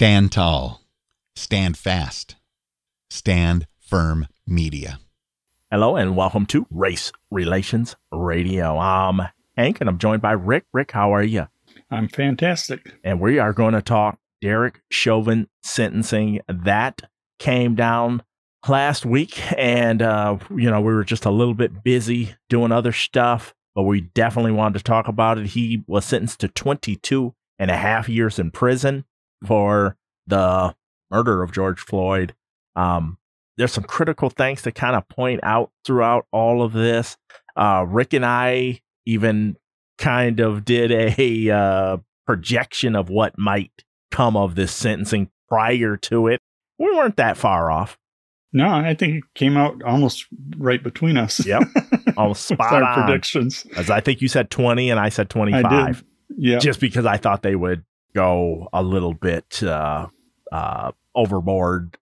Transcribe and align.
Stand 0.00 0.32
tall. 0.32 0.80
Stand 1.36 1.76
fast. 1.76 2.36
Stand 3.10 3.66
firm 3.78 4.28
media. 4.46 4.98
Hello 5.70 5.94
and 5.94 6.16
welcome 6.16 6.46
to 6.46 6.66
Race 6.70 7.12
Relations 7.30 7.96
Radio. 8.10 8.78
I'm 8.78 9.20
Hank 9.58 9.78
and 9.78 9.90
I'm 9.90 9.98
joined 9.98 10.22
by 10.22 10.32
Rick. 10.32 10.64
Rick, 10.72 10.92
how 10.92 11.14
are 11.14 11.22
you? 11.22 11.48
I'm 11.90 12.08
fantastic. 12.08 12.94
And 13.04 13.20
we 13.20 13.38
are 13.38 13.52
going 13.52 13.74
to 13.74 13.82
talk 13.82 14.18
Derek 14.40 14.80
Chauvin 14.90 15.48
sentencing. 15.62 16.40
That 16.48 17.02
came 17.38 17.74
down 17.74 18.22
last 18.66 19.04
week 19.04 19.38
and 19.58 20.00
uh, 20.00 20.38
you 20.48 20.70
know 20.70 20.80
we 20.80 20.94
were 20.94 21.04
just 21.04 21.26
a 21.26 21.30
little 21.30 21.52
bit 21.52 21.84
busy 21.84 22.34
doing 22.48 22.72
other 22.72 22.92
stuff 22.92 23.54
but 23.74 23.82
we 23.82 24.00
definitely 24.00 24.52
wanted 24.52 24.78
to 24.78 24.84
talk 24.84 25.08
about 25.08 25.36
it 25.36 25.48
he 25.48 25.82
was 25.86 26.06
sentenced 26.06 26.40
to 26.40 26.48
22 26.48 27.34
and 27.58 27.70
a 27.70 27.76
half 27.76 28.08
years 28.08 28.38
in 28.38 28.50
prison 28.50 29.04
for 29.46 29.96
the 30.26 30.74
murder 31.10 31.42
of 31.42 31.52
george 31.52 31.80
floyd 31.80 32.34
um, 32.76 33.18
there's 33.56 33.72
some 33.72 33.84
critical 33.84 34.30
things 34.30 34.62
to 34.62 34.72
kind 34.72 34.96
of 34.96 35.08
point 35.08 35.40
out 35.42 35.70
throughout 35.84 36.26
all 36.32 36.62
of 36.62 36.72
this 36.72 37.16
uh, 37.56 37.84
rick 37.88 38.12
and 38.12 38.24
i 38.24 38.80
even 39.06 39.56
kind 39.98 40.40
of 40.40 40.64
did 40.64 40.90
a 40.92 41.50
uh, 41.50 41.96
projection 42.26 42.96
of 42.96 43.10
what 43.10 43.36
might 43.38 43.84
come 44.10 44.36
of 44.36 44.54
this 44.54 44.72
sentencing 44.72 45.30
prior 45.48 45.96
to 45.96 46.26
it 46.26 46.40
we 46.78 46.86
weren't 46.86 47.16
that 47.16 47.36
far 47.36 47.70
off 47.70 47.98
no, 48.52 48.68
I 48.68 48.94
think 48.94 49.16
it 49.16 49.24
came 49.34 49.56
out 49.56 49.82
almost 49.82 50.26
right 50.56 50.82
between 50.82 51.16
us. 51.16 51.44
Yep. 51.46 51.62
Almost 52.16 52.46
spot 52.46 52.72
our 52.72 52.82
on. 52.82 53.04
predictions. 53.04 53.64
As 53.76 53.90
I 53.90 54.00
think 54.00 54.20
you 54.20 54.28
said 54.28 54.50
20 54.50 54.90
and 54.90 54.98
I 54.98 55.08
said 55.08 55.30
25. 55.30 55.64
I. 55.64 55.94
Yeah. 56.36 56.58
Just 56.58 56.80
because 56.80 57.06
I 57.06 57.16
thought 57.16 57.42
they 57.42 57.54
would 57.54 57.84
go 58.14 58.68
a 58.72 58.82
little 58.82 59.14
bit 59.14 59.62
uh, 59.62 60.06
uh, 60.52 60.92
overboard 61.14 61.96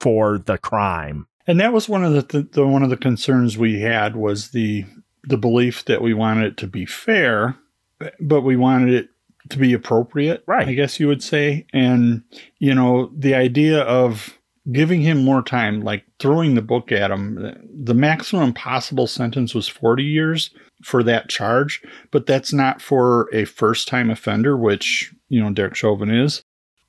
for 0.00 0.38
the 0.38 0.58
crime. 0.58 1.26
And 1.46 1.60
that 1.60 1.72
was 1.72 1.88
one 1.88 2.04
of 2.04 2.12
the, 2.12 2.22
th- 2.22 2.52
the 2.52 2.66
one 2.66 2.82
of 2.82 2.90
the 2.90 2.96
concerns 2.96 3.58
we 3.58 3.80
had 3.80 4.16
was 4.16 4.50
the 4.50 4.84
the 5.26 5.38
belief 5.38 5.86
that 5.86 6.02
we 6.02 6.12
wanted 6.12 6.44
it 6.44 6.56
to 6.58 6.66
be 6.66 6.84
fair, 6.84 7.56
but 8.20 8.42
we 8.42 8.56
wanted 8.56 8.92
it 8.92 9.08
to 9.48 9.58
be 9.58 9.72
appropriate. 9.72 10.44
Right. 10.46 10.68
I 10.68 10.74
guess 10.74 11.00
you 11.00 11.08
would 11.08 11.22
say. 11.22 11.66
And 11.72 12.22
you 12.58 12.74
know, 12.74 13.10
the 13.16 13.34
idea 13.34 13.80
of 13.82 14.38
giving 14.72 15.02
him 15.02 15.22
more 15.22 15.42
time, 15.42 15.82
like 15.82 16.04
throwing 16.18 16.54
the 16.54 16.62
book 16.62 16.90
at 16.90 17.10
him. 17.10 17.54
The 17.84 17.94
maximum 17.94 18.52
possible 18.52 19.06
sentence 19.06 19.54
was 19.54 19.68
40 19.68 20.02
years 20.02 20.50
for 20.82 21.02
that 21.02 21.28
charge, 21.28 21.82
but 22.10 22.26
that's 22.26 22.52
not 22.52 22.80
for 22.80 23.28
a 23.32 23.44
first 23.44 23.88
time 23.88 24.10
offender, 24.10 24.56
which, 24.56 25.13
you 25.34 25.42
know, 25.42 25.50
Derek 25.50 25.74
Chauvin 25.74 26.10
is. 26.10 26.44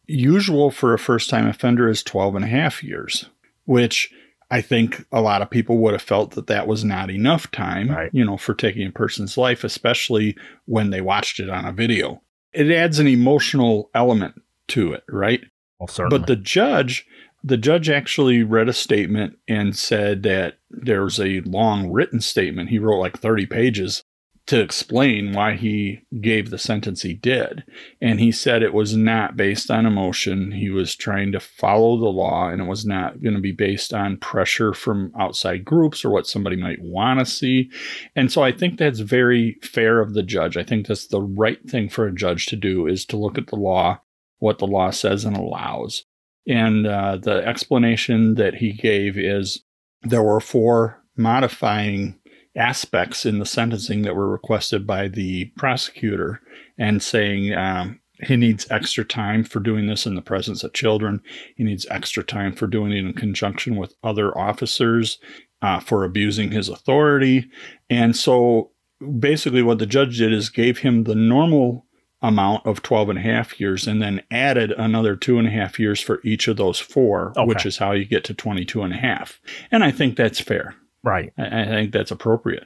Usual 0.06 0.70
for 0.70 0.94
a 0.94 1.00
first 1.00 1.32
time 1.32 1.48
offender 1.48 1.90
is 1.90 2.04
12 2.04 2.36
and 2.36 2.46
a 2.46 2.48
half 2.48 2.84
years, 2.84 3.28
which 3.66 4.14
I 4.52 4.62
think 4.62 5.04
a 5.12 5.20
lot 5.20 5.42
of 5.42 5.50
people 5.50 5.80
would 5.80 5.94
have 5.94 6.02
felt 6.04 6.32
that 6.32 6.46
that 6.46 6.68
was 6.68 6.84
not 6.84 7.10
enough 7.10 7.50
time, 7.50 7.90
right. 7.90 8.12
you 8.14 8.24
know, 8.24 8.38
for 8.38 8.54
taking 8.54 8.88
a 8.88 8.92
person's 8.92 9.36
life, 9.36 9.64
especially 9.64 10.38
when 10.66 10.92
they 10.92 11.02
watched 11.02 11.40
it 11.40 11.50
on 11.50 11.66
a 11.66 11.72
video. 11.72 12.22
It 12.54 12.70
adds 12.70 13.00
an 13.00 13.08
emotional 13.08 13.90
element 13.96 14.40
to 14.70 14.94
it, 14.94 15.04
right? 15.10 15.42
Well, 15.80 15.88
certainly. 15.88 16.20
But 16.20 16.28
the 16.28 16.36
judge 16.36 17.08
the 17.44 17.58
judge 17.58 17.92
actually 17.92 18.42
read 18.42 18.70
a 18.70 18.74
statement 18.74 19.38
and 19.48 19.78
said 19.78 20.24
that 20.24 20.58
there's 20.72 21.20
a 21.20 21.42
long 21.42 21.92
written 21.92 22.20
statement. 22.20 22.70
He 22.70 22.80
wrote 22.80 23.00
like 23.00 23.20
30 23.20 23.46
pages 23.46 24.04
to 24.48 24.62
explain 24.62 25.34
why 25.34 25.56
he 25.56 26.02
gave 26.22 26.50
the 26.50 26.58
sentence 26.58 27.02
he 27.02 27.14
did. 27.16 27.64
And 28.00 28.20
he 28.20 28.32
said 28.32 28.62
it 28.62 28.76
was 28.76 28.96
not 28.96 29.36
based 29.36 29.72
on 29.72 29.88
emotion. 29.88 30.52
He 30.52 30.70
was 30.70 30.96
trying 30.96 31.32
to 31.32 31.40
follow 31.40 31.98
the 31.98 32.10
law 32.10 32.50
and 32.50 32.62
it 32.62 32.66
was 32.66 32.86
not 32.86 33.24
going 33.24 33.34
to 33.34 33.42
be 33.42 33.52
based 33.52 33.92
on 33.92 34.18
pressure 34.18 34.74
from 34.74 35.12
outside 35.20 35.66
groups 35.66 36.06
or 36.06 36.12
what 36.12 36.28
somebody 36.28 36.56
might 36.58 36.82
want 36.82 37.20
to 37.20 37.26
see. 37.26 37.72
And 38.16 38.32
so 38.32 38.44
I 38.44 38.52
think 38.52 38.78
that's 38.78 39.00
very 39.00 39.58
fair 39.64 40.00
of 40.00 40.14
the 40.14 40.24
judge. 40.24 40.58
I 40.58 40.64
think 40.64 40.86
that's 40.86 41.08
the 41.08 41.22
right 41.22 41.68
thing 41.68 41.90
for 41.90 42.06
a 42.06 42.14
judge 42.14 42.46
to 42.48 42.56
do 42.56 42.86
is 42.86 43.04
to 43.08 43.18
look 43.18 43.40
at 43.40 43.48
the 43.48 43.56
law, 43.56 44.02
what 44.38 44.60
the 44.60 44.68
law 44.68 44.92
says 44.92 45.26
and 45.26 45.36
allows. 45.36 46.06
And 46.48 46.86
uh, 46.86 47.18
the 47.18 47.44
explanation 47.48 48.36
that 48.36 48.56
he 48.56 48.74
gave 48.74 49.18
is 49.18 49.64
there 50.04 50.22
were 50.22 50.40
four 50.40 51.02
modifying 51.18 52.20
aspects 52.56 53.26
in 53.26 53.40
the 53.40 53.46
sentencing 53.46 54.04
that 54.04 54.16
were 54.16 54.30
requested 54.30 54.86
by 54.88 55.08
the 55.08 55.46
prosecutor, 55.58 56.42
and 56.78 57.02
saying 57.04 57.54
um, 57.54 58.00
he 58.24 58.36
needs 58.38 58.66
extra 58.72 59.04
time 59.04 59.44
for 59.44 59.60
doing 59.60 59.88
this 59.88 60.06
in 60.06 60.16
the 60.16 60.22
presence 60.22 60.64
of 60.64 60.74
children. 60.74 61.22
He 61.56 61.64
needs 61.64 61.86
extra 61.90 62.24
time 62.24 62.54
for 62.54 62.68
doing 62.68 62.92
it 62.92 62.98
in 63.00 63.14
conjunction 63.14 63.76
with 63.76 63.94
other 64.04 64.36
officers, 64.38 65.18
uh, 65.62 65.80
for 65.80 66.04
abusing 66.04 66.52
his 66.52 66.70
authority. 66.70 67.50
And 67.90 68.16
so 68.16 68.72
basically, 69.20 69.62
what 69.62 69.80
the 69.80 69.86
judge 69.86 70.18
did 70.18 70.32
is 70.32 70.50
gave 70.50 70.80
him 70.80 71.04
the 71.04 71.16
normal 71.16 71.86
amount 72.22 72.66
of 72.66 72.82
12 72.82 73.10
and 73.10 73.20
a 73.20 73.22
half 73.22 73.60
years 73.60 73.86
and 73.88 74.02
then 74.02 74.22
added 74.32 74.72
another 74.72 75.16
two 75.16 75.38
and 75.38 75.48
a 75.48 75.52
half 75.52 75.78
years 75.80 76.00
for 76.00 76.22
each 76.24 76.48
of 76.48 76.58
those 76.58 76.80
four, 76.80 77.32
Okay. 77.38 77.46
which 77.46 77.66
is 77.66 77.78
how 77.78 77.92
you 77.92 78.06
get 78.06 78.24
to 78.24 78.34
22 78.34 78.82
and 78.82 78.94
a 78.94 78.98
half. 78.98 79.40
And 79.72 79.84
I 79.84 79.92
think 79.92 80.16
that's 80.16 80.40
fair. 80.40 80.76
Right. 81.06 81.32
I, 81.38 81.62
I 81.62 81.66
think 81.66 81.94
that's 81.94 82.12
appropriate. 82.12 82.66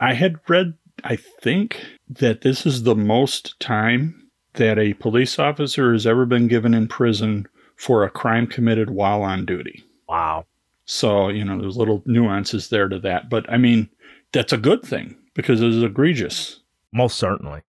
I 0.00 0.14
had 0.14 0.36
read, 0.48 0.74
I 1.04 1.16
think, 1.16 1.84
that 2.08 2.40
this 2.40 2.64
is 2.64 2.84
the 2.84 2.94
most 2.94 3.58
time 3.60 4.28
that 4.54 4.78
a 4.78 4.94
police 4.94 5.38
officer 5.38 5.92
has 5.92 6.06
ever 6.06 6.24
been 6.24 6.48
given 6.48 6.72
in 6.72 6.88
prison 6.88 7.46
for 7.76 8.02
a 8.04 8.10
crime 8.10 8.46
committed 8.46 8.90
while 8.90 9.22
on 9.22 9.44
duty. 9.44 9.84
Wow. 10.08 10.46
So, 10.86 11.28
you 11.28 11.44
know, 11.44 11.60
there's 11.60 11.76
little 11.76 12.02
nuances 12.06 12.68
there 12.68 12.88
to 12.88 12.98
that. 13.00 13.28
But 13.28 13.48
I 13.52 13.58
mean, 13.58 13.88
that's 14.32 14.52
a 14.52 14.58
good 14.58 14.82
thing 14.82 15.16
because 15.34 15.60
it 15.60 15.66
was 15.66 15.82
egregious. 15.82 16.60
Most 16.92 17.16
certainly. 17.18 17.60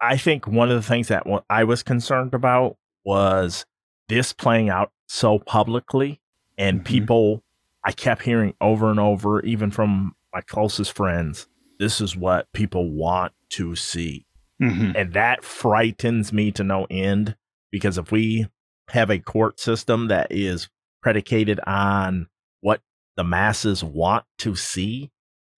I 0.00 0.16
think 0.16 0.46
one 0.46 0.70
of 0.70 0.76
the 0.76 0.86
things 0.86 1.08
that 1.08 1.26
I 1.48 1.64
was 1.64 1.82
concerned 1.82 2.34
about 2.34 2.76
was 3.04 3.64
this 4.08 4.32
playing 4.32 4.68
out 4.68 4.92
so 5.06 5.38
publicly, 5.40 6.20
and 6.56 6.80
Mhm. 6.80 6.84
people 6.84 7.42
I 7.88 7.92
kept 7.92 8.22
hearing 8.22 8.54
over 8.60 8.90
and 8.90 9.00
over, 9.00 9.40
even 9.42 9.70
from 9.70 10.14
my 10.32 10.42
closest 10.42 10.92
friends, 10.92 11.48
this 11.78 12.00
is 12.00 12.16
what 12.16 12.52
people 12.52 12.90
want 12.90 13.32
to 13.50 13.74
see. 13.74 14.26
Mm-hmm. 14.62 14.92
And 14.94 15.12
that 15.14 15.42
frightens 15.42 16.32
me 16.32 16.52
to 16.52 16.62
no 16.62 16.86
end 16.90 17.36
because 17.72 17.98
if 17.98 18.12
we 18.12 18.48
have 18.90 19.10
a 19.10 19.18
court 19.18 19.58
system 19.58 20.08
that 20.08 20.28
is 20.30 20.68
predicated 21.02 21.60
on 21.66 22.28
what 22.60 22.80
the 23.16 23.24
masses 23.24 23.82
want 23.82 24.24
to 24.38 24.54
see, 24.54 25.10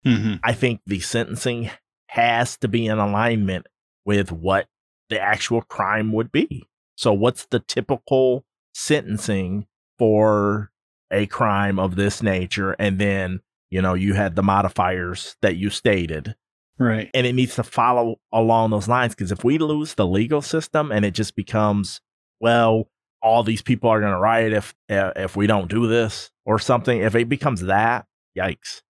Mm-hmm. 0.06 0.36
I 0.44 0.54
think 0.54 0.82
the 0.86 1.00
sentencing 1.00 1.70
has 2.08 2.58
to 2.58 2.68
be 2.68 2.88
in 2.88 2.98
alignment 2.98 3.68
with 4.06 4.32
what 4.32 4.68
the 5.10 5.20
actual 5.20 5.62
crime 5.62 6.14
would 6.14 6.32
be. 6.32 6.68
So, 6.96 7.14
what's 7.14 7.46
the 7.48 7.60
typical 7.60 8.46
sentencing 8.74 9.68
for 9.98 10.72
a 11.12 11.26
crime 11.28 11.80
of 11.80 11.96
this 11.96 12.22
nature? 12.24 12.72
And 12.80 13.00
then, 13.00 13.42
you 13.70 13.82
know, 13.82 13.94
you 13.94 14.14
had 14.14 14.36
the 14.36 14.44
modifiers 14.44 15.36
that 15.42 15.56
you 15.56 15.70
stated, 15.70 16.36
Right. 16.78 17.10
and 17.14 17.28
it 17.28 17.34
needs 17.34 17.56
to 17.56 17.64
follow 17.64 18.18
along 18.32 18.72
those 18.72 18.88
lines. 18.88 19.16
Because 19.16 19.32
if 19.32 19.44
we 19.44 19.58
lose 19.58 19.94
the 19.96 20.08
legal 20.08 20.42
system 20.42 20.92
and 20.92 21.06
it 21.06 21.12
just 21.12 21.36
becomes, 21.36 22.02
well, 22.40 22.90
all 23.22 23.44
these 23.44 23.62
people 23.62 23.90
are 23.90 24.00
going 24.00 24.14
to 24.14 24.18
riot 24.20 24.54
if 24.54 24.74
uh, 24.90 25.12
if 25.16 25.36
we 25.36 25.46
don't 25.46 25.70
do 25.70 25.88
this 25.88 26.32
or 26.46 26.58
something, 26.58 27.02
if 27.02 27.16
it 27.16 27.28
becomes 27.28 27.62
that, 27.62 28.06
yikes. 28.38 28.82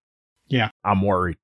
Yeah. 0.47 0.69
I'm 0.83 1.01
worried. 1.01 1.37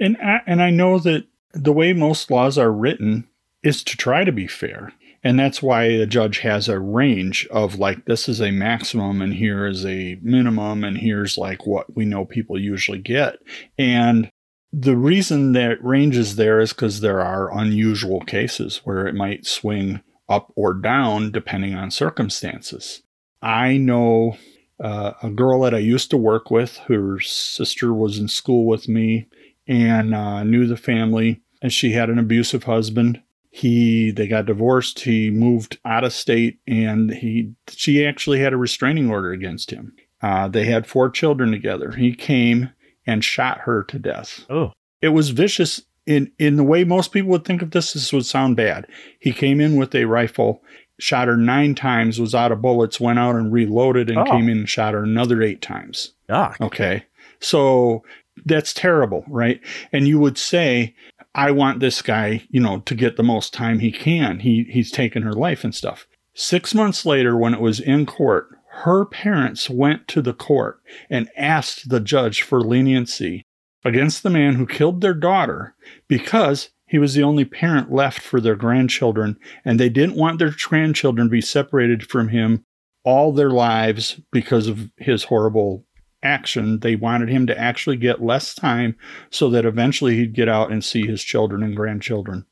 And 0.00 0.16
I, 0.16 0.40
and 0.46 0.62
I 0.62 0.70
know 0.70 0.98
that 0.98 1.26
the 1.52 1.72
way 1.72 1.92
most 1.92 2.30
laws 2.30 2.58
are 2.58 2.72
written 2.72 3.28
is 3.62 3.84
to 3.84 3.96
try 3.96 4.24
to 4.24 4.32
be 4.32 4.46
fair. 4.46 4.92
And 5.22 5.38
that's 5.38 5.62
why 5.62 5.96
the 5.96 6.06
judge 6.06 6.38
has 6.38 6.68
a 6.68 6.78
range 6.78 7.46
of 7.50 7.78
like, 7.78 8.06
this 8.06 8.28
is 8.28 8.40
a 8.40 8.50
maximum 8.50 9.20
and 9.20 9.34
here 9.34 9.66
is 9.66 9.84
a 9.84 10.18
minimum 10.22 10.82
and 10.82 10.96
here's 10.96 11.36
like 11.36 11.66
what 11.66 11.94
we 11.94 12.04
know 12.06 12.24
people 12.24 12.58
usually 12.58 12.98
get. 12.98 13.36
And 13.76 14.30
the 14.72 14.96
reason 14.96 15.52
that 15.52 15.84
range 15.84 16.16
is 16.16 16.36
there 16.36 16.60
is 16.60 16.72
because 16.72 17.00
there 17.00 17.20
are 17.20 17.56
unusual 17.56 18.20
cases 18.20 18.80
where 18.84 19.06
it 19.06 19.14
might 19.14 19.46
swing 19.46 20.00
up 20.28 20.52
or 20.54 20.72
down 20.72 21.32
depending 21.32 21.74
on 21.74 21.90
circumstances. 21.90 23.02
I 23.42 23.76
know 23.76 24.36
uh, 24.82 25.12
a 25.22 25.30
girl 25.30 25.60
that 25.62 25.74
I 25.74 25.78
used 25.78 26.10
to 26.10 26.16
work 26.16 26.50
with, 26.50 26.78
her 26.88 27.20
sister 27.20 27.92
was 27.92 28.18
in 28.18 28.28
school 28.28 28.66
with 28.66 28.88
me 28.88 29.26
and 29.66 30.14
uh, 30.14 30.42
knew 30.44 30.66
the 30.66 30.76
family, 30.76 31.42
and 31.60 31.72
she 31.72 31.92
had 31.92 32.08
an 32.08 32.18
abusive 32.18 32.64
husband. 32.64 33.22
He 33.50 34.10
they 34.12 34.28
got 34.28 34.46
divorced. 34.46 35.00
He 35.00 35.30
moved 35.30 35.78
out 35.84 36.04
of 36.04 36.12
state, 36.12 36.60
and 36.68 37.10
he 37.12 37.52
she 37.68 38.06
actually 38.06 38.38
had 38.40 38.52
a 38.52 38.56
restraining 38.56 39.10
order 39.10 39.32
against 39.32 39.70
him. 39.70 39.92
Uh, 40.22 40.46
they 40.48 40.64
had 40.64 40.86
four 40.86 41.10
children 41.10 41.50
together. 41.50 41.90
He 41.92 42.14
came 42.14 42.70
and 43.06 43.24
shot 43.24 43.58
her 43.62 43.82
to 43.84 43.98
death. 43.98 44.44
Oh, 44.50 44.72
It 45.02 45.08
was 45.08 45.30
vicious 45.30 45.82
in 46.06 46.30
in 46.38 46.56
the 46.56 46.64
way 46.64 46.84
most 46.84 47.10
people 47.12 47.30
would 47.30 47.44
think 47.44 47.60
of 47.62 47.72
this. 47.72 47.92
This 47.92 48.12
would 48.12 48.26
sound 48.26 48.56
bad. 48.56 48.86
He 49.18 49.32
came 49.32 49.60
in 49.60 49.76
with 49.76 49.94
a 49.96 50.04
rifle, 50.04 50.62
shot 51.00 51.26
her 51.26 51.36
nine 51.36 51.74
times, 51.74 52.20
was 52.20 52.34
out 52.36 52.52
of 52.52 52.62
bullets, 52.62 53.00
went 53.00 53.18
out 53.18 53.34
and 53.34 53.52
reloaded 53.52 54.10
and 54.10 54.18
Oh. 54.20 54.24
came 54.26 54.48
in 54.48 54.58
and 54.58 54.68
shot 54.68 54.94
her 54.94 55.02
another 55.02 55.42
eight 55.42 55.60
times. 55.62 56.12
Yuck. 56.28 56.60
Okay. 56.60 57.04
So 57.40 58.04
that's 58.46 58.72
terrible, 58.72 59.24
right? 59.28 59.60
And 59.92 60.06
you 60.06 60.20
would 60.20 60.38
say, 60.38 60.94
I 61.34 61.50
want 61.52 61.80
this 61.80 62.02
guy, 62.02 62.44
you 62.50 62.60
know, 62.60 62.80
to 62.80 62.94
get 62.94 63.16
the 63.16 63.22
most 63.22 63.54
time 63.54 63.78
he 63.78 63.92
can. 63.92 64.40
He 64.40 64.66
he's 64.70 64.90
taken 64.90 65.22
her 65.22 65.32
life 65.32 65.64
and 65.64 65.74
stuff. 65.74 66.06
Six 66.34 66.74
months 66.74 67.04
later, 67.06 67.36
when 67.36 67.54
it 67.54 67.60
was 67.60 67.80
in 67.80 68.06
court, 68.06 68.48
her 68.82 69.04
parents 69.04 69.68
went 69.68 70.08
to 70.08 70.22
the 70.22 70.32
court 70.32 70.80
and 71.08 71.28
asked 71.36 71.88
the 71.88 72.00
judge 72.00 72.42
for 72.42 72.60
leniency 72.60 73.44
against 73.84 74.22
the 74.22 74.30
man 74.30 74.54
who 74.54 74.66
killed 74.66 75.00
their 75.00 75.14
daughter 75.14 75.74
because 76.08 76.70
he 76.86 76.98
was 76.98 77.14
the 77.14 77.22
only 77.22 77.44
parent 77.44 77.92
left 77.92 78.20
for 78.20 78.40
their 78.40 78.56
grandchildren, 78.56 79.38
and 79.64 79.78
they 79.78 79.88
didn't 79.88 80.16
want 80.16 80.38
their 80.38 80.54
grandchildren 80.68 81.28
to 81.28 81.30
be 81.30 81.40
separated 81.40 82.08
from 82.08 82.28
him 82.28 82.64
all 83.04 83.32
their 83.32 83.50
lives 83.50 84.20
because 84.32 84.66
of 84.66 84.90
his 84.96 85.24
horrible 85.24 85.84
action. 86.22 86.80
They 86.80 86.96
wanted 86.96 87.28
him 87.28 87.46
to 87.46 87.58
actually 87.58 87.96
get 87.96 88.22
less 88.22 88.54
time 88.54 88.96
so 89.30 89.50
that 89.50 89.64
eventually 89.64 90.16
he'd 90.16 90.34
get 90.34 90.48
out 90.48 90.70
and 90.70 90.84
see 90.84 91.06
his 91.06 91.22
children 91.22 91.62
and 91.62 91.76
grandchildren, 91.76 92.46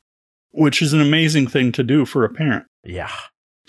which 0.51 0.81
is 0.81 0.93
an 0.93 1.01
amazing 1.01 1.47
thing 1.47 1.71
to 1.73 1.83
do 1.83 2.05
for 2.05 2.23
a 2.23 2.29
parent. 2.29 2.65
Yeah. 2.83 3.11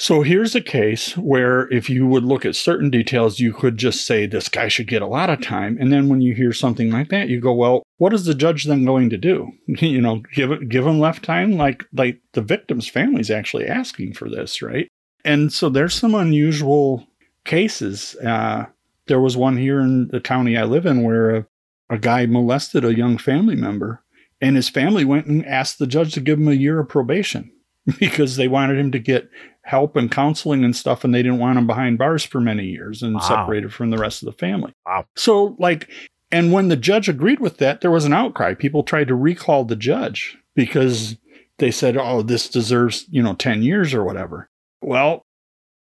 So 0.00 0.22
here's 0.22 0.54
a 0.54 0.62
case 0.62 1.14
where 1.18 1.70
if 1.70 1.90
you 1.90 2.06
would 2.06 2.24
look 2.24 2.46
at 2.46 2.56
certain 2.56 2.88
details, 2.88 3.38
you 3.38 3.52
could 3.52 3.76
just 3.76 4.06
say 4.06 4.24
this 4.24 4.48
guy 4.48 4.68
should 4.68 4.86
get 4.86 5.02
a 5.02 5.06
lot 5.06 5.28
of 5.28 5.42
time. 5.42 5.76
And 5.78 5.92
then 5.92 6.08
when 6.08 6.22
you 6.22 6.34
hear 6.34 6.54
something 6.54 6.90
like 6.90 7.10
that, 7.10 7.28
you 7.28 7.38
go, 7.38 7.52
well, 7.52 7.82
what 7.98 8.14
is 8.14 8.24
the 8.24 8.34
judge 8.34 8.64
then 8.64 8.86
going 8.86 9.10
to 9.10 9.18
do? 9.18 9.52
you 9.66 10.00
know, 10.00 10.22
give 10.34 10.52
it, 10.52 10.70
give 10.70 10.86
him 10.86 11.00
left 11.00 11.22
time? 11.22 11.58
Like, 11.58 11.84
like 11.92 12.18
the 12.32 12.40
victim's 12.40 12.88
family's 12.88 13.30
actually 13.30 13.66
asking 13.66 14.14
for 14.14 14.30
this, 14.30 14.62
right? 14.62 14.88
And 15.22 15.52
so 15.52 15.68
there's 15.68 15.94
some 15.94 16.14
unusual 16.14 17.06
cases. 17.44 18.16
Uh, 18.24 18.64
there 19.10 19.20
was 19.20 19.36
one 19.36 19.56
here 19.58 19.80
in 19.80 20.06
the 20.08 20.20
county 20.20 20.56
I 20.56 20.62
live 20.62 20.86
in 20.86 21.02
where 21.02 21.36
a, 21.36 21.46
a 21.90 21.98
guy 21.98 22.24
molested 22.26 22.84
a 22.84 22.96
young 22.96 23.18
family 23.18 23.56
member 23.56 24.02
and 24.40 24.54
his 24.56 24.68
family 24.68 25.04
went 25.04 25.26
and 25.26 25.44
asked 25.44 25.78
the 25.80 25.86
judge 25.86 26.14
to 26.14 26.20
give 26.20 26.38
him 26.38 26.46
a 26.48 26.52
year 26.52 26.78
of 26.80 26.88
probation 26.88 27.50
because 27.98 28.36
they 28.36 28.46
wanted 28.48 28.78
him 28.78 28.92
to 28.92 29.00
get 29.00 29.28
help 29.64 29.96
and 29.96 30.10
counseling 30.12 30.64
and 30.64 30.76
stuff 30.76 31.02
and 31.02 31.12
they 31.12 31.22
didn't 31.22 31.40
want 31.40 31.58
him 31.58 31.66
behind 31.66 31.98
bars 31.98 32.24
for 32.24 32.40
many 32.40 32.64
years 32.66 33.02
and 33.02 33.14
Wow. 33.16 33.20
separated 33.20 33.74
from 33.74 33.90
the 33.90 33.98
rest 33.98 34.22
of 34.22 34.26
the 34.26 34.38
family. 34.38 34.72
Wow. 34.86 35.06
So 35.16 35.56
like 35.58 35.90
and 36.30 36.52
when 36.52 36.68
the 36.68 36.76
judge 36.76 37.08
agreed 37.08 37.40
with 37.40 37.56
that 37.58 37.80
there 37.80 37.90
was 37.90 38.04
an 38.04 38.12
outcry. 38.12 38.54
People 38.54 38.84
tried 38.84 39.08
to 39.08 39.14
recall 39.16 39.64
the 39.64 39.74
judge 39.76 40.38
because 40.54 41.16
they 41.58 41.72
said, 41.72 41.96
"Oh, 41.96 42.22
this 42.22 42.48
deserves, 42.48 43.04
you 43.10 43.22
know, 43.22 43.34
10 43.34 43.62
years 43.62 43.92
or 43.92 44.04
whatever." 44.04 44.48
Well, 44.80 45.22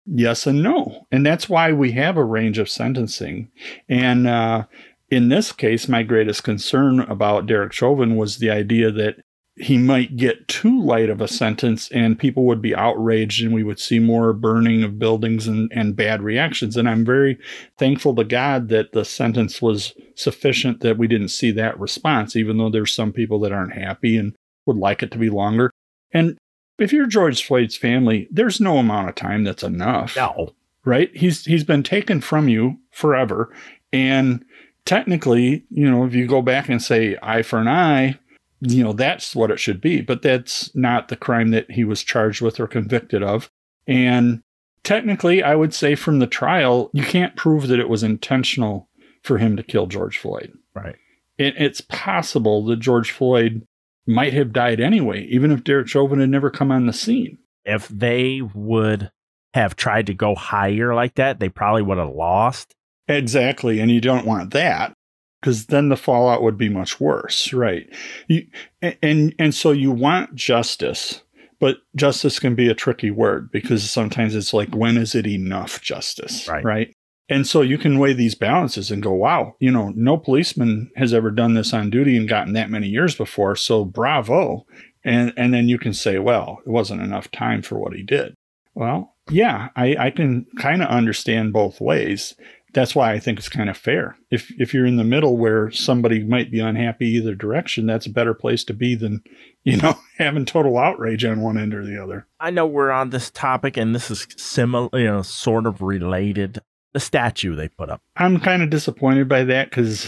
yes 0.06 0.48
and 0.48 0.64
no. 0.64 1.08
And 1.12 1.26
that's 1.26 1.50
why 1.50 1.72
we 1.72 1.92
have 1.94 2.18
a 2.18 2.24
range 2.24 2.58
of 2.58 2.70
sentencing. 2.70 3.52
And 3.88 4.28
uh 4.28 4.66
in 5.12 5.30
this 5.30 5.52
case, 5.52 5.88
my 5.88 6.04
greatest 6.04 6.44
concern 6.44 7.00
about 7.00 7.48
Derek 7.48 7.74
Chauvin 7.74 8.16
was 8.16 8.38
the 8.38 8.52
idea 8.52 8.92
that 8.92 9.16
he 9.60 9.78
might 9.78 10.16
get 10.16 10.48
too 10.48 10.82
light 10.82 11.10
of 11.10 11.20
a 11.20 11.28
sentence 11.28 11.92
and 11.92 12.18
people 12.18 12.46
would 12.46 12.62
be 12.62 12.74
outraged 12.74 13.44
and 13.44 13.54
we 13.54 13.64
would 13.64 13.80
see 13.80 14.00
more 14.00 14.32
burning 14.32 14.84
of 14.84 14.98
buildings 14.98 15.48
and, 15.48 15.70
and 15.76 15.98
bad 15.98 16.22
reactions. 16.22 16.78
And 16.78 16.88
I'm 16.88 17.04
very 17.04 17.38
thankful 17.78 18.16
to 18.16 18.24
God 18.24 18.70
that 18.70 18.94
the 18.94 19.04
sentence 19.04 19.62
was 19.62 19.94
sufficient 20.16 20.80
that 20.80 20.98
we 20.98 21.08
didn't 21.08 21.30
see 21.30 21.52
that 21.52 21.78
response, 21.78 22.38
even 22.38 22.58
though 22.58 22.70
there's 22.70 22.96
some 22.96 23.12
people 23.12 23.40
that 23.42 23.52
aren't 23.52 23.74
happy 23.74 24.16
and 24.16 24.34
would 24.66 24.78
like 24.78 25.04
it 25.04 25.12
to 25.12 25.18
be 25.18 25.30
longer. 25.30 25.72
And 26.14 26.38
if 26.82 26.94
you're 26.94 27.06
George 27.08 27.44
Floyd's 27.46 27.76
family, 27.78 28.28
there's 28.32 28.60
no 28.60 28.78
amount 28.78 29.10
of 29.10 29.16
time 29.16 29.44
that's 29.44 29.64
enough 29.64 30.16
No. 30.16 30.54
right? 30.86 31.16
He's 31.16 31.46
he's 31.46 31.64
been 31.64 31.84
taken 31.84 32.22
from 32.22 32.48
you 32.50 32.78
forever, 32.92 33.54
and 33.94 34.44
technically, 34.86 35.66
you 35.70 35.90
know, 35.90 36.06
if 36.06 36.14
you 36.14 36.26
go 36.28 36.42
back 36.42 36.70
and 36.70 36.82
say 36.82 37.18
eye 37.22 37.42
for 37.44 37.60
an 37.60 37.68
eye, 37.68 38.18
you 38.62 38.84
know 38.84 38.94
that's 38.94 39.36
what 39.36 39.52
it 39.52 39.60
should 39.60 39.82
be. 39.82 40.02
But 40.02 40.22
that's 40.22 40.74
not 40.76 41.08
the 41.08 41.16
crime 41.16 41.52
that 41.52 41.72
he 41.72 41.84
was 41.84 42.04
charged 42.04 42.42
with 42.42 42.60
or 42.60 42.68
convicted 42.68 43.24
of, 43.24 43.50
and 43.88 44.42
technically, 44.84 45.44
I 45.44 45.56
would 45.56 45.74
say 45.74 45.96
from 45.96 46.20
the 46.20 46.28
trial, 46.28 46.90
you 46.94 47.04
can't 47.04 47.36
prove 47.36 47.68
that 47.68 47.80
it 47.80 47.90
was 47.90 48.04
intentional 48.04 48.90
for 49.24 49.38
him 49.38 49.56
to 49.58 49.64
kill 49.64 49.88
George 49.88 50.18
Floyd. 50.18 50.54
Right. 50.74 50.96
It, 51.38 51.56
it's 51.58 51.82
possible 51.82 52.66
that 52.66 52.80
George 52.80 53.12
Floyd 53.12 53.66
might 54.10 54.34
have 54.34 54.52
died 54.52 54.80
anyway, 54.82 55.24
even 55.26 55.52
if 55.52 55.64
Derek 55.64 55.88
Chauvin 55.88 56.20
had 56.20 56.30
never 56.30 56.50
come 56.50 56.72
on 56.72 56.88
the 56.88 56.94
scene. 56.94 57.38
If 57.64 57.88
they 57.88 58.42
would 58.54 59.12
have 59.54 59.76
tried 59.76 60.08
to 60.08 60.14
go 60.14 60.36
higher 60.36 60.94
like 60.96 61.16
that, 61.16 61.40
they 61.40 61.50
probably 61.50 61.82
would 61.84 61.98
have 61.98 62.10
lost. 62.10 62.74
Exactly, 63.08 63.80
and 63.80 63.90
you 63.92 64.02
don't 64.02 64.26
want 64.26 64.52
that 64.54 64.94
because 65.42 65.68
then 65.68 65.90
the 65.90 65.98
fallout 65.98 66.44
would 66.44 66.58
be 66.58 66.70
much 66.70 67.00
worse, 67.00 67.54
right? 67.54 67.88
You, 68.28 68.46
and, 68.82 69.34
and 69.40 69.56
so 69.56 69.72
you 69.72 69.92
want 69.92 70.36
justice, 70.36 71.22
but 71.60 71.78
justice 71.96 72.40
can 72.40 72.56
be 72.56 72.68
a 72.70 72.76
tricky 72.76 73.10
word 73.12 73.50
because 73.52 73.90
sometimes 73.90 74.36
it's 74.36 74.54
like 74.54 74.76
when 74.76 74.98
is 74.98 75.16
it 75.16 75.26
enough 75.28 75.82
justice, 75.82 76.48
Right. 76.48 76.64
right? 76.64 76.94
And 77.30 77.46
so 77.46 77.62
you 77.62 77.78
can 77.78 78.00
weigh 78.00 78.14
these 78.14 78.36
balances 78.36 78.90
and 78.90 79.04
go, 79.04 79.14
wow, 79.14 79.56
you 79.60 79.72
know, 79.72 79.94
no 79.96 80.18
policeman 80.18 80.92
has 80.96 81.14
ever 81.14 81.30
done 81.30 81.54
this 81.54 81.74
on 81.74 81.90
duty 81.90 82.18
and 82.18 82.28
gotten 82.28 82.54
that 82.54 82.72
many 82.72 82.88
years 82.88 83.16
before, 83.16 83.56
so 83.56 83.86
bravo. 83.86 84.66
And 85.04 85.32
and 85.38 85.54
then 85.54 85.70
you 85.70 85.78
can 85.78 85.94
say, 85.94 86.20
well, 86.20 86.60
it 86.66 86.70
wasn't 86.70 87.02
enough 87.02 87.32
time 87.32 87.62
for 87.62 87.78
what 87.80 87.94
he 87.94 88.04
did. 88.04 88.34
Well, 88.74 89.16
yeah, 89.30 89.70
I, 89.76 89.96
I 89.98 90.10
can 90.12 90.46
kind 90.58 90.82
of 90.82 90.90
understand 90.90 91.54
both 91.54 91.80
ways 91.80 92.36
that's 92.74 92.96
why 92.96 93.12
I 93.12 93.20
think 93.20 93.40
it's 93.40 93.50
kind 93.50 93.70
of 93.70 93.78
fair. 93.78 94.18
If 94.30 94.52
if 94.60 94.74
you're 94.74 94.86
in 94.86 94.98
the 94.98 95.04
middle 95.04 95.38
where 95.38 95.72
somebody 95.72 96.24
might 96.24 96.52
be 96.52 96.60
unhappy 96.60 97.08
either 97.08 97.34
direction, 97.36 97.86
that's 97.86 98.06
a 98.06 98.12
better 98.12 98.34
place 98.34 98.64
to 98.66 98.74
be 98.74 98.96
than, 98.96 99.24
you 99.64 99.78
know, 99.78 99.98
having 100.18 100.46
total 100.46 100.78
outrage 100.78 101.26
on 101.26 101.42
one 101.42 101.58
end 101.58 101.74
or 101.74 101.86
the 101.86 102.02
other. 102.02 102.28
I 102.40 102.52
know 102.52 102.66
we're 102.66 102.92
on 102.92 103.10
this 103.10 103.30
topic, 103.32 103.78
and 103.78 103.94
this 103.94 104.12
is 104.12 104.28
similar, 104.38 104.90
you 104.94 105.06
know, 105.06 105.22
sort 105.22 105.66
of 105.66 105.82
related. 105.82 106.62
The 106.94 107.00
statue 107.00 107.56
they 107.56 107.68
put 107.68 107.90
up. 107.90 108.02
I'm 108.18 108.40
kind 108.40 108.64
of 108.64 108.70
disappointed 108.70 109.30
by 109.30 109.44
that 109.44 109.70
because, 109.70 110.08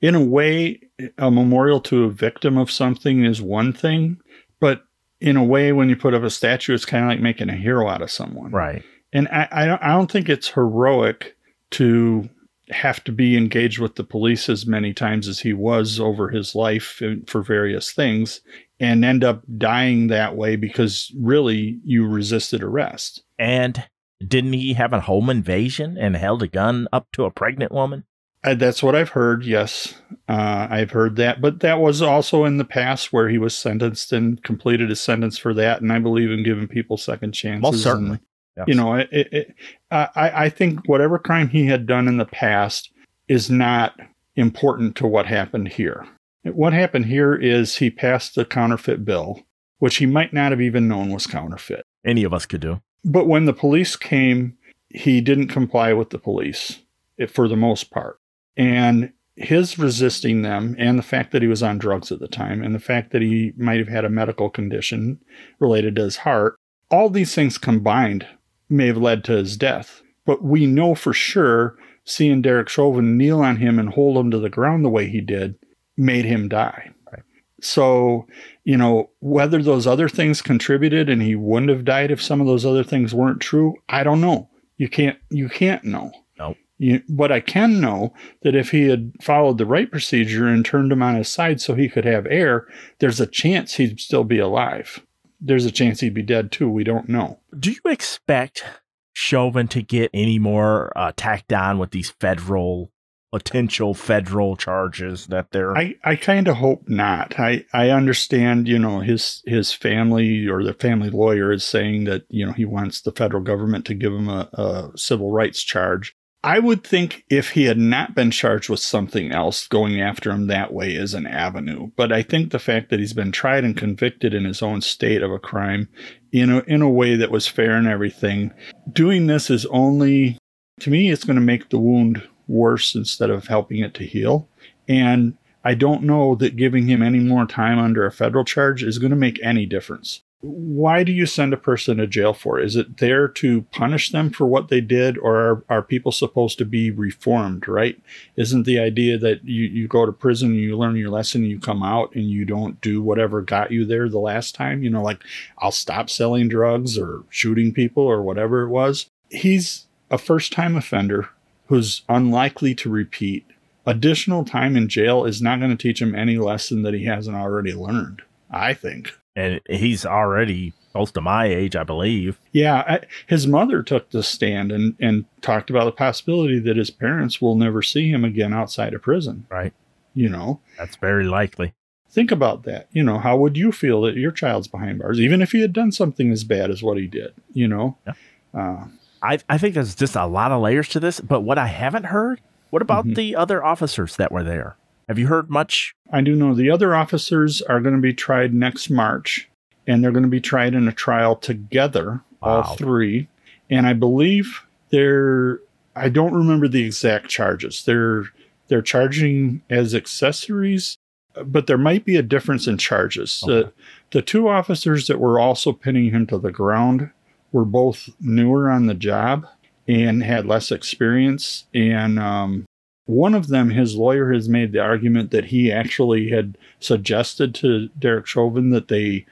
in 0.00 0.14
a 0.14 0.22
way, 0.22 0.80
a 1.18 1.30
memorial 1.30 1.80
to 1.82 2.04
a 2.04 2.10
victim 2.10 2.56
of 2.56 2.70
something 2.70 3.24
is 3.24 3.42
one 3.42 3.72
thing, 3.72 4.20
but 4.60 4.84
in 5.20 5.36
a 5.36 5.44
way, 5.44 5.72
when 5.72 5.88
you 5.88 5.96
put 5.96 6.14
up 6.14 6.22
a 6.22 6.30
statue, 6.30 6.74
it's 6.74 6.84
kind 6.84 7.04
of 7.04 7.08
like 7.08 7.20
making 7.20 7.48
a 7.48 7.56
hero 7.56 7.88
out 7.88 8.02
of 8.02 8.10
someone. 8.10 8.50
Right. 8.50 8.82
And 9.12 9.28
I, 9.28 9.48
I 9.50 9.66
don't 9.66 9.82
I 9.82 9.88
don't 9.88 10.10
think 10.10 10.28
it's 10.28 10.48
heroic 10.48 11.36
to 11.72 12.28
have 12.70 13.04
to 13.04 13.12
be 13.12 13.36
engaged 13.36 13.78
with 13.78 13.96
the 13.96 14.04
police 14.04 14.48
as 14.48 14.66
many 14.66 14.92
times 14.94 15.28
as 15.28 15.40
he 15.40 15.52
was 15.52 16.00
over 16.00 16.28
his 16.28 16.54
life 16.54 17.02
for 17.26 17.42
various 17.42 17.92
things 17.92 18.40
and 18.80 19.04
end 19.04 19.22
up 19.22 19.42
dying 19.58 20.08
that 20.08 20.36
way 20.36 20.56
because 20.56 21.12
really 21.18 21.78
you 21.84 22.06
resisted 22.06 22.62
arrest. 22.62 23.22
And 23.38 23.84
didn't 24.28 24.52
he 24.54 24.74
have 24.74 24.92
a 24.92 25.00
home 25.00 25.28
invasion 25.30 25.96
and 25.98 26.16
held 26.16 26.42
a 26.42 26.48
gun 26.48 26.88
up 26.92 27.08
to 27.12 27.24
a 27.24 27.30
pregnant 27.30 27.72
woman? 27.72 28.04
Uh, 28.44 28.54
that's 28.54 28.82
what 28.82 28.96
I've 28.96 29.10
heard. 29.10 29.44
Yes, 29.44 29.94
uh, 30.28 30.66
I've 30.68 30.90
heard 30.90 31.16
that. 31.16 31.40
But 31.40 31.60
that 31.60 31.78
was 31.78 32.02
also 32.02 32.44
in 32.44 32.56
the 32.56 32.64
past 32.64 33.12
where 33.12 33.28
he 33.28 33.38
was 33.38 33.54
sentenced 33.56 34.12
and 34.12 34.42
completed 34.42 34.88
his 34.88 35.00
sentence 35.00 35.38
for 35.38 35.54
that. 35.54 35.80
And 35.80 35.92
I 35.92 36.00
believe 36.00 36.30
in 36.30 36.42
giving 36.42 36.66
people 36.66 36.96
second 36.96 37.32
chances. 37.32 37.62
Most 37.62 37.74
and- 37.74 37.82
certainly. 37.82 38.18
Yes. 38.56 38.66
You 38.68 38.74
know, 38.74 38.94
it, 38.96 39.08
it, 39.10 39.54
I, 39.90 40.08
I 40.44 40.48
think 40.50 40.86
whatever 40.86 41.18
crime 41.18 41.48
he 41.48 41.66
had 41.66 41.86
done 41.86 42.06
in 42.06 42.18
the 42.18 42.26
past 42.26 42.90
is 43.26 43.48
not 43.48 43.98
important 44.36 44.94
to 44.96 45.06
what 45.06 45.24
happened 45.24 45.68
here. 45.68 46.06
What 46.44 46.74
happened 46.74 47.06
here 47.06 47.34
is 47.34 47.76
he 47.76 47.88
passed 47.88 48.34
the 48.34 48.44
counterfeit 48.44 49.06
bill, 49.06 49.40
which 49.78 49.96
he 49.96 50.04
might 50.06 50.34
not 50.34 50.52
have 50.52 50.60
even 50.60 50.86
known 50.86 51.10
was 51.10 51.26
counterfeit. 51.26 51.86
any 52.04 52.24
of 52.24 52.34
us 52.34 52.44
could 52.44 52.60
do. 52.60 52.82
But 53.04 53.26
when 53.26 53.46
the 53.46 53.52
police 53.52 53.96
came, 53.96 54.56
he 54.88 55.20
didn't 55.20 55.48
comply 55.48 55.92
with 55.92 56.10
the 56.10 56.18
police 56.18 56.80
eh, 57.18 57.26
for 57.26 57.48
the 57.48 57.56
most 57.56 57.90
part. 57.90 58.18
And 58.56 59.12
his 59.36 59.78
resisting 59.78 60.42
them, 60.42 60.76
and 60.78 60.98
the 60.98 61.02
fact 61.02 61.32
that 61.32 61.42
he 61.42 61.48
was 61.48 61.62
on 61.62 61.78
drugs 61.78 62.12
at 62.12 62.20
the 62.20 62.28
time, 62.28 62.62
and 62.62 62.74
the 62.74 62.80
fact 62.80 63.12
that 63.12 63.22
he 63.22 63.52
might 63.56 63.78
have 63.78 63.88
had 63.88 64.04
a 64.04 64.10
medical 64.10 64.50
condition 64.50 65.20
related 65.58 65.96
to 65.96 66.02
his 66.02 66.18
heart, 66.18 66.56
all 66.90 67.08
these 67.08 67.34
things 67.34 67.56
combined 67.56 68.26
may 68.68 68.86
have 68.86 68.98
led 68.98 69.24
to 69.24 69.32
his 69.32 69.56
death. 69.56 70.02
But 70.26 70.42
we 70.42 70.66
know 70.66 70.94
for 70.94 71.12
sure 71.12 71.76
seeing 72.04 72.42
Derek 72.42 72.68
Chauvin 72.68 73.16
kneel 73.16 73.40
on 73.40 73.56
him 73.56 73.78
and 73.78 73.90
hold 73.90 74.16
him 74.16 74.30
to 74.30 74.38
the 74.38 74.50
ground 74.50 74.84
the 74.84 74.90
way 74.90 75.08
he 75.08 75.20
did 75.20 75.56
made 75.96 76.24
him 76.24 76.48
die. 76.48 76.90
Right. 77.10 77.22
So, 77.60 78.26
you 78.64 78.76
know, 78.76 79.10
whether 79.20 79.62
those 79.62 79.86
other 79.86 80.08
things 80.08 80.40
contributed 80.42 81.08
and 81.08 81.20
he 81.22 81.34
wouldn't 81.34 81.70
have 81.70 81.84
died 81.84 82.10
if 82.10 82.22
some 82.22 82.40
of 82.40 82.46
those 82.46 82.64
other 82.64 82.84
things 82.84 83.12
weren't 83.12 83.40
true, 83.40 83.74
I 83.88 84.04
don't 84.04 84.20
know. 84.20 84.48
You 84.76 84.88
can't 84.88 85.18
you 85.30 85.48
can't 85.48 85.84
know. 85.84 86.12
Nope. 86.38 86.56
You, 86.78 87.02
but 87.08 87.30
I 87.32 87.40
can 87.40 87.80
know 87.80 88.12
that 88.42 88.54
if 88.54 88.70
he 88.70 88.88
had 88.88 89.12
followed 89.20 89.58
the 89.58 89.66
right 89.66 89.90
procedure 89.90 90.46
and 90.46 90.64
turned 90.64 90.90
him 90.92 91.02
on 91.02 91.16
his 91.16 91.28
side 91.28 91.60
so 91.60 91.74
he 91.74 91.88
could 91.88 92.04
have 92.04 92.26
air, 92.26 92.66
there's 92.98 93.20
a 93.20 93.26
chance 93.26 93.74
he'd 93.74 94.00
still 94.00 94.24
be 94.24 94.38
alive. 94.38 95.04
there's 95.40 95.64
a 95.66 95.72
chance 95.72 95.98
he'd 96.00 96.14
be 96.14 96.22
dead 96.22 96.52
too. 96.52 96.70
We 96.70 96.84
don't 96.84 97.08
know. 97.08 97.40
Do 97.58 97.72
you 97.72 97.80
expect 97.90 98.64
Chauvin 99.12 99.66
to 99.68 99.82
get 99.82 100.08
any 100.14 100.38
more 100.38 100.92
uh, 100.96 101.12
tacked 101.16 101.52
on 101.52 101.78
with 101.78 101.90
these 101.90 102.10
federal 102.10 102.91
potential 103.32 103.94
federal 103.94 104.56
charges 104.56 105.26
that 105.28 105.50
they're 105.52 105.76
I, 105.76 105.94
I 106.04 106.16
kind 106.16 106.48
of 106.48 106.56
hope 106.56 106.86
not. 106.86 107.40
I, 107.40 107.64
I 107.72 107.88
understand, 107.88 108.68
you 108.68 108.78
know, 108.78 109.00
his 109.00 109.42
his 109.46 109.72
family 109.72 110.46
or 110.46 110.62
the 110.62 110.74
family 110.74 111.08
lawyer 111.08 111.50
is 111.50 111.64
saying 111.64 112.04
that, 112.04 112.24
you 112.28 112.44
know, 112.44 112.52
he 112.52 112.66
wants 112.66 113.00
the 113.00 113.12
federal 113.12 113.42
government 113.42 113.86
to 113.86 113.94
give 113.94 114.12
him 114.12 114.28
a, 114.28 114.50
a 114.52 114.90
civil 114.96 115.32
rights 115.32 115.62
charge. 115.62 116.14
I 116.44 116.58
would 116.58 116.84
think 116.84 117.24
if 117.30 117.50
he 117.50 117.64
had 117.64 117.78
not 117.78 118.16
been 118.16 118.32
charged 118.32 118.68
with 118.68 118.80
something 118.80 119.30
else, 119.30 119.68
going 119.68 120.00
after 120.00 120.30
him 120.30 120.48
that 120.48 120.72
way 120.72 120.92
is 120.92 121.14
an 121.14 121.26
avenue. 121.26 121.92
But 121.96 122.12
I 122.12 122.22
think 122.22 122.50
the 122.50 122.58
fact 122.58 122.90
that 122.90 122.98
he's 122.98 123.12
been 123.12 123.30
tried 123.30 123.64
and 123.64 123.76
convicted 123.76 124.34
in 124.34 124.44
his 124.44 124.60
own 124.60 124.80
state 124.80 125.22
of 125.22 125.30
a 125.30 125.38
crime 125.38 125.88
in 126.32 126.50
a, 126.50 126.58
in 126.66 126.82
a 126.82 126.90
way 126.90 127.14
that 127.14 127.30
was 127.30 127.46
fair 127.46 127.76
and 127.76 127.86
everything, 127.86 128.52
doing 128.92 129.28
this 129.28 129.50
is 129.50 129.66
only, 129.66 130.36
to 130.80 130.90
me, 130.90 131.12
it's 131.12 131.24
going 131.24 131.36
to 131.36 131.40
make 131.40 131.70
the 131.70 131.78
wound 131.78 132.28
worse 132.48 132.94
instead 132.94 133.30
of 133.30 133.46
helping 133.46 133.80
it 133.80 133.94
to 133.94 134.04
heal. 134.04 134.48
And 134.88 135.36
I 135.64 135.74
don't 135.74 136.02
know 136.02 136.34
that 136.36 136.56
giving 136.56 136.88
him 136.88 137.02
any 137.02 137.20
more 137.20 137.46
time 137.46 137.78
under 137.78 138.04
a 138.04 138.12
federal 138.12 138.44
charge 138.44 138.82
is 138.82 138.98
going 138.98 139.10
to 139.10 139.16
make 139.16 139.42
any 139.42 139.66
difference 139.66 140.22
why 140.42 141.04
do 141.04 141.12
you 141.12 141.24
send 141.24 141.52
a 141.52 141.56
person 141.56 141.98
to 141.98 142.06
jail 142.06 142.34
for? 142.34 142.58
Is 142.58 142.74
it 142.74 142.96
there 142.98 143.28
to 143.28 143.62
punish 143.70 144.10
them 144.10 144.28
for 144.28 144.44
what 144.44 144.68
they 144.68 144.80
did, 144.80 145.16
or 145.18 145.36
are, 145.36 145.64
are 145.68 145.82
people 145.82 146.10
supposed 146.10 146.58
to 146.58 146.64
be 146.64 146.90
reformed, 146.90 147.68
right? 147.68 147.96
Isn't 148.34 148.64
the 148.64 148.80
idea 148.80 149.18
that 149.18 149.44
you, 149.44 149.62
you 149.62 149.86
go 149.86 150.04
to 150.04 150.10
prison 150.10 150.56
you 150.56 150.76
learn 150.76 150.96
your 150.96 151.10
lesson 151.10 151.44
you 151.44 151.60
come 151.60 151.84
out 151.84 152.12
and 152.16 152.28
you 152.28 152.44
don't 152.44 152.80
do 152.80 153.00
whatever 153.00 153.40
got 153.40 153.70
you 153.70 153.84
there 153.84 154.08
the 154.08 154.18
last 154.18 154.56
time? 154.56 154.82
You 154.82 154.90
know, 154.90 155.02
like 155.02 155.22
I'll 155.58 155.70
stop 155.70 156.10
selling 156.10 156.48
drugs 156.48 156.98
or 156.98 157.22
shooting 157.30 157.72
people 157.72 158.02
or 158.02 158.20
whatever 158.20 158.62
it 158.62 158.68
was. 158.68 159.06
He's 159.30 159.86
a 160.10 160.18
first 160.18 160.52
time 160.52 160.74
offender 160.74 161.30
who's 161.72 162.02
unlikely 162.08 162.74
to 162.76 162.90
repeat. 162.90 163.46
Additional 163.86 164.44
time 164.44 164.76
in 164.76 164.88
jail 164.88 165.24
is 165.24 165.42
not 165.42 165.58
going 165.58 165.76
to 165.76 165.82
teach 165.82 166.00
him 166.00 166.14
any 166.14 166.38
lesson 166.38 166.82
that 166.82 166.94
he 166.94 167.04
hasn't 167.04 167.36
already 167.36 167.72
learned, 167.72 168.22
I 168.50 168.74
think 168.74 169.12
and 169.34 169.60
he's 169.68 170.04
already 170.04 170.72
close 170.92 171.10
to 171.12 171.20
my 171.20 171.46
age, 171.46 171.74
I 171.74 171.84
believe. 171.84 172.38
Yeah, 172.52 172.84
I, 172.86 173.00
his 173.26 173.46
mother 173.46 173.82
took 173.82 174.10
the 174.10 174.22
stand 174.22 174.70
and 174.72 174.94
and 175.00 175.24
talked 175.40 175.70
about 175.70 175.86
the 175.86 175.92
possibility 175.92 176.58
that 176.60 176.76
his 176.76 176.90
parents 176.90 177.40
will 177.40 177.54
never 177.54 177.82
see 177.82 178.10
him 178.10 178.24
again 178.24 178.52
outside 178.52 178.94
of 178.94 179.02
prison. 179.02 179.46
Right. 179.50 179.72
You 180.14 180.28
know, 180.28 180.60
that's 180.76 180.96
very 180.96 181.24
likely. 181.24 181.72
Think 182.10 182.30
about 182.30 182.64
that. 182.64 182.88
You 182.92 183.02
know, 183.02 183.18
how 183.18 183.38
would 183.38 183.56
you 183.56 183.72
feel 183.72 184.02
that 184.02 184.16
your 184.16 184.32
child's 184.32 184.68
behind 184.68 184.98
bars, 184.98 185.18
even 185.18 185.40
if 185.40 185.52
he 185.52 185.62
had 185.62 185.72
done 185.72 185.92
something 185.92 186.30
as 186.30 186.44
bad 186.44 186.70
as 186.70 186.82
what 186.82 186.98
he 186.98 187.06
did? 187.06 187.32
You 187.52 187.68
know. 187.68 187.96
Yeah. 188.06 188.12
Uh, 188.54 188.84
I 189.22 189.38
I 189.48 189.58
think 189.58 189.74
there's 189.74 189.94
just 189.94 190.16
a 190.16 190.26
lot 190.26 190.52
of 190.52 190.60
layers 190.60 190.88
to 190.90 191.00
this. 191.00 191.20
But 191.20 191.40
what 191.42 191.58
I 191.58 191.66
haven't 191.66 192.04
heard, 192.04 192.40
what 192.70 192.82
about 192.82 193.04
mm-hmm. 193.04 193.14
the 193.14 193.36
other 193.36 193.64
officers 193.64 194.16
that 194.16 194.32
were 194.32 194.42
there? 194.42 194.76
Have 195.08 195.18
you 195.18 195.26
heard 195.26 195.50
much? 195.50 195.94
I 196.10 196.20
do 196.20 196.34
know 196.34 196.54
the 196.54 196.70
other 196.70 196.94
officers 196.94 197.60
are 197.62 197.80
going 197.80 197.94
to 197.94 198.00
be 198.00 198.14
tried 198.14 198.54
next 198.54 198.88
March, 198.88 199.48
and 199.86 200.02
they're 200.02 200.12
going 200.12 200.22
to 200.22 200.28
be 200.28 200.40
tried 200.40 200.74
in 200.74 200.88
a 200.88 200.92
trial 200.92 201.36
together, 201.36 202.22
wow. 202.40 202.62
all 202.62 202.76
three. 202.76 203.28
And 203.68 203.86
I 203.86 203.94
believe 203.94 204.62
they're, 204.90 205.60
I 205.96 206.08
don't 206.08 206.34
remember 206.34 206.68
the 206.68 206.84
exact 206.84 207.28
charges. 207.28 207.84
They're, 207.84 208.24
they're 208.68 208.82
charging 208.82 209.62
as 209.68 209.94
accessories, 209.94 210.96
but 211.44 211.66
there 211.66 211.78
might 211.78 212.04
be 212.04 212.16
a 212.16 212.22
difference 212.22 212.66
in 212.66 212.78
charges. 212.78 213.42
Okay. 213.42 213.52
The, 213.52 213.72
the 214.12 214.22
two 214.22 214.48
officers 214.48 215.08
that 215.08 215.18
were 215.18 215.40
also 215.40 215.72
pinning 215.72 216.10
him 216.10 216.26
to 216.28 216.38
the 216.38 216.52
ground 216.52 217.10
were 217.52 217.64
both 217.64 218.08
newer 218.20 218.70
on 218.70 218.86
the 218.86 218.94
job 218.94 219.46
and 219.86 220.22
had 220.22 220.46
less 220.46 220.72
experience. 220.72 221.64
And 221.74 222.18
um, 222.18 222.64
one 223.06 223.34
of 223.34 223.48
them, 223.48 223.70
his 223.70 223.94
lawyer 223.94 224.32
has 224.32 224.48
made 224.48 224.72
the 224.72 224.80
argument 224.80 225.30
that 225.30 225.46
he 225.46 225.70
actually 225.70 226.30
had 226.30 226.56
suggested 226.80 227.54
to 227.56 227.88
Derek 227.98 228.26
Chauvin 228.26 228.70
that 228.70 228.88
they 228.88 229.26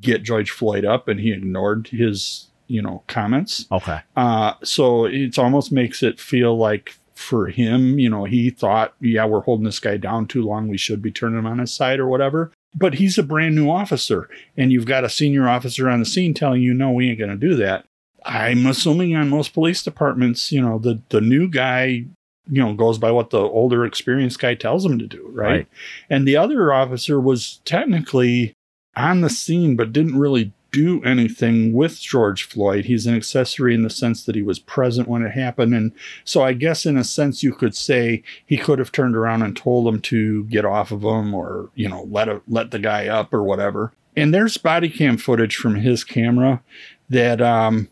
get 0.00 0.22
George 0.22 0.50
Floyd 0.50 0.84
up, 0.84 1.08
and 1.08 1.20
he 1.20 1.32
ignored 1.32 1.88
his, 1.88 2.48
you 2.66 2.82
know, 2.82 3.02
comments. 3.06 3.66
Okay. 3.70 4.00
Uh, 4.16 4.54
so 4.64 5.04
it 5.04 5.38
almost 5.38 5.70
makes 5.70 6.02
it 6.02 6.18
feel 6.18 6.56
like 6.56 6.96
for 7.14 7.46
him, 7.46 7.98
you 7.98 8.10
know, 8.10 8.24
he 8.24 8.50
thought, 8.50 8.94
yeah, 9.00 9.24
we're 9.24 9.42
holding 9.42 9.64
this 9.64 9.78
guy 9.78 9.96
down 9.96 10.26
too 10.26 10.42
long. 10.42 10.66
We 10.66 10.78
should 10.78 11.00
be 11.00 11.12
turning 11.12 11.38
him 11.38 11.46
on 11.46 11.58
his 11.58 11.72
side 11.72 12.00
or 12.00 12.08
whatever. 12.08 12.50
But 12.74 12.94
he's 12.94 13.18
a 13.18 13.22
brand 13.22 13.54
new 13.54 13.70
officer, 13.70 14.28
and 14.56 14.72
you've 14.72 14.86
got 14.86 15.04
a 15.04 15.10
senior 15.10 15.48
officer 15.48 15.90
on 15.90 16.00
the 16.00 16.06
scene 16.06 16.32
telling 16.32 16.62
you, 16.62 16.72
no, 16.72 16.90
we 16.90 17.10
ain't 17.10 17.18
going 17.18 17.30
to 17.30 17.36
do 17.36 17.54
that. 17.56 17.84
I'm 18.24 18.66
assuming 18.66 19.14
on 19.14 19.28
most 19.28 19.52
police 19.52 19.82
departments, 19.82 20.52
you 20.52 20.62
know, 20.62 20.78
the 20.78 21.00
the 21.10 21.20
new 21.20 21.48
guy 21.48 22.04
you 22.48 22.60
know 22.60 22.74
goes 22.74 22.98
by 22.98 23.10
what 23.10 23.30
the 23.30 23.40
older 23.40 23.84
experienced 23.84 24.40
guy 24.40 24.54
tells 24.54 24.84
him 24.84 24.98
to 24.98 25.06
do 25.06 25.28
right? 25.32 25.48
right, 25.48 25.68
and 26.10 26.26
the 26.26 26.36
other 26.36 26.72
officer 26.72 27.20
was 27.20 27.60
technically 27.64 28.52
on 28.96 29.20
the 29.20 29.30
scene 29.30 29.76
but 29.76 29.92
didn't 29.92 30.18
really 30.18 30.52
do 30.72 31.02
anything 31.04 31.72
with 31.72 32.00
george 32.00 32.44
floyd. 32.44 32.86
He's 32.86 33.06
an 33.06 33.14
accessory 33.14 33.74
in 33.74 33.82
the 33.82 33.90
sense 33.90 34.24
that 34.24 34.34
he 34.34 34.42
was 34.42 34.58
present 34.58 35.08
when 35.08 35.22
it 35.22 35.32
happened. 35.32 35.74
And 35.74 35.92
so 36.24 36.42
i 36.42 36.52
guess 36.52 36.84
in 36.86 36.96
a 36.96 37.04
sense 37.04 37.42
you 37.42 37.52
could 37.52 37.76
say 37.76 38.22
he 38.44 38.56
could 38.56 38.78
have 38.78 38.92
turned 38.92 39.16
around 39.16 39.42
and 39.42 39.56
told 39.56 39.86
him 39.86 40.00
to 40.02 40.44
get 40.44 40.64
off 40.64 40.90
of 40.90 41.02
him 41.02 41.34
or 41.34 41.70
you 41.74 41.88
know 41.88 42.08
let 42.10 42.28
a, 42.28 42.42
let 42.48 42.70
the 42.70 42.78
guy 42.78 43.06
up 43.06 43.32
or 43.32 43.42
whatever. 43.42 43.92
And 44.16 44.34
there's 44.34 44.56
body 44.56 44.88
cam 44.88 45.16
footage 45.16 45.56
from 45.56 45.76
his 45.76 46.04
camera 46.04 46.62
that 47.08 47.40
um 47.40 47.88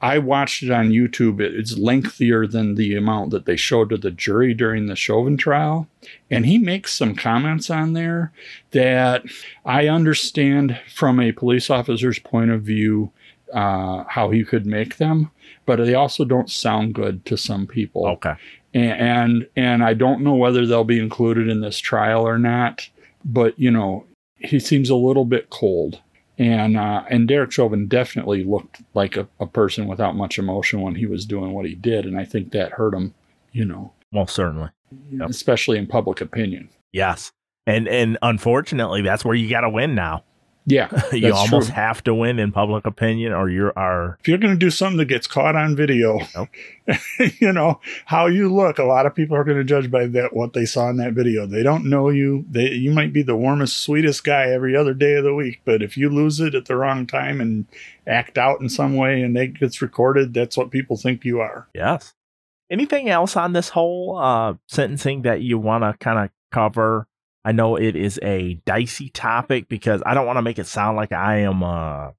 I 0.00 0.18
watched 0.18 0.62
it 0.62 0.70
on 0.70 0.90
YouTube. 0.90 1.40
It's 1.40 1.76
lengthier 1.76 2.46
than 2.46 2.76
the 2.76 2.94
amount 2.94 3.30
that 3.30 3.46
they 3.46 3.56
showed 3.56 3.90
to 3.90 3.96
the 3.96 4.12
jury 4.12 4.54
during 4.54 4.86
the 4.86 4.94
Chauvin 4.94 5.36
trial. 5.36 5.88
And 6.30 6.46
he 6.46 6.58
makes 6.58 6.94
some 6.94 7.16
comments 7.16 7.68
on 7.68 7.94
there 7.94 8.32
that 8.70 9.24
I 9.64 9.88
understand 9.88 10.78
from 10.94 11.18
a 11.18 11.32
police 11.32 11.68
officer's 11.68 12.20
point 12.20 12.52
of 12.52 12.62
view 12.62 13.10
uh, 13.52 14.04
how 14.08 14.30
he 14.30 14.44
could 14.44 14.66
make 14.66 14.98
them, 14.98 15.30
but 15.66 15.76
they 15.76 15.94
also 15.94 16.24
don't 16.24 16.50
sound 16.50 16.94
good 16.94 17.24
to 17.24 17.36
some 17.36 17.66
people. 17.66 18.06
Okay. 18.06 18.34
And, 18.74 19.00
and 19.00 19.48
and 19.56 19.82
I 19.82 19.94
don't 19.94 20.20
know 20.20 20.34
whether 20.34 20.66
they'll 20.66 20.84
be 20.84 21.00
included 21.00 21.48
in 21.48 21.60
this 21.60 21.78
trial 21.78 22.26
or 22.26 22.38
not. 22.38 22.88
But 23.24 23.58
you 23.58 23.70
know, 23.70 24.04
he 24.36 24.60
seems 24.60 24.90
a 24.90 24.94
little 24.94 25.24
bit 25.24 25.50
cold 25.50 26.00
and 26.38 26.76
uh, 26.76 27.04
and 27.10 27.26
Derek 27.26 27.50
Chauvin 27.50 27.88
definitely 27.88 28.44
looked 28.44 28.80
like 28.94 29.16
a, 29.16 29.28
a, 29.40 29.46
person 29.46 29.88
without 29.88 30.14
much 30.14 30.38
emotion 30.38 30.80
when 30.80 30.94
he 30.94 31.04
was 31.04 31.26
doing 31.26 31.52
what 31.52 31.66
he 31.66 31.74
did, 31.74 32.06
and 32.06 32.18
I 32.18 32.24
think 32.24 32.52
that 32.52 32.72
hurt 32.72 32.94
him. 32.94 33.14
You 33.52 33.64
know, 33.64 33.92
well, 34.12 34.26
certainly, 34.26 34.70
yep. 35.10 35.28
especially 35.28 35.78
in 35.78 35.88
public 35.88 36.20
opinion. 36.20 36.68
Yes, 36.92 37.32
and 37.66 37.88
and 37.88 38.18
unfortunately, 38.22 39.02
that's 39.02 39.24
where 39.24 39.34
you 39.34 39.50
got 39.50 39.62
to 39.62 39.70
win 39.70 39.94
now. 39.96 40.22
Yeah, 40.68 40.90
you 41.12 41.32
almost 41.32 41.68
true. 41.68 41.74
have 41.74 42.04
to 42.04 42.14
win 42.14 42.38
in 42.38 42.52
public 42.52 42.84
opinion, 42.84 43.32
or 43.32 43.48
you're 43.48 43.72
are. 43.76 44.18
If 44.20 44.28
you're 44.28 44.38
going 44.38 44.52
to 44.52 44.58
do 44.58 44.70
something 44.70 44.98
that 44.98 45.06
gets 45.06 45.26
caught 45.26 45.56
on 45.56 45.74
video, 45.74 46.20
nope. 46.36 46.48
you 47.40 47.52
know 47.52 47.80
how 48.04 48.26
you 48.26 48.54
look. 48.54 48.78
A 48.78 48.84
lot 48.84 49.06
of 49.06 49.14
people 49.14 49.34
are 49.34 49.44
going 49.44 49.56
to 49.56 49.64
judge 49.64 49.90
by 49.90 50.06
that 50.08 50.36
what 50.36 50.52
they 50.52 50.66
saw 50.66 50.90
in 50.90 50.98
that 50.98 51.14
video. 51.14 51.46
They 51.46 51.62
don't 51.62 51.86
know 51.86 52.10
you. 52.10 52.44
They 52.50 52.72
you 52.72 52.90
might 52.90 53.14
be 53.14 53.22
the 53.22 53.36
warmest, 53.36 53.78
sweetest 53.78 54.24
guy 54.24 54.50
every 54.50 54.76
other 54.76 54.92
day 54.92 55.14
of 55.14 55.24
the 55.24 55.34
week, 55.34 55.62
but 55.64 55.82
if 55.82 55.96
you 55.96 56.10
lose 56.10 56.38
it 56.38 56.54
at 56.54 56.66
the 56.66 56.76
wrong 56.76 57.06
time 57.06 57.40
and 57.40 57.66
act 58.06 58.36
out 58.36 58.60
in 58.60 58.68
some 58.68 58.94
way, 58.94 59.22
and 59.22 59.36
it 59.38 59.58
gets 59.58 59.80
recorded, 59.80 60.34
that's 60.34 60.56
what 60.56 60.70
people 60.70 60.98
think 60.98 61.24
you 61.24 61.40
are. 61.40 61.66
Yes. 61.74 62.12
Anything 62.70 63.08
else 63.08 63.36
on 63.36 63.54
this 63.54 63.70
whole 63.70 64.18
uh, 64.18 64.54
sentencing 64.66 65.22
that 65.22 65.40
you 65.40 65.58
want 65.58 65.84
to 65.84 65.96
kind 66.04 66.18
of 66.18 66.30
cover? 66.52 67.07
I 67.48 67.52
know 67.52 67.76
it 67.76 67.96
is 67.96 68.20
a 68.22 68.60
dicey 68.66 69.08
topic 69.08 69.70
because 69.70 70.02
I 70.04 70.12
don't 70.12 70.26
want 70.26 70.36
to 70.36 70.42
make 70.42 70.58
it 70.58 70.66
sound 70.66 70.98
like 70.98 71.12
I 71.12 71.38
am 71.38 71.62
uh, 71.62 72.10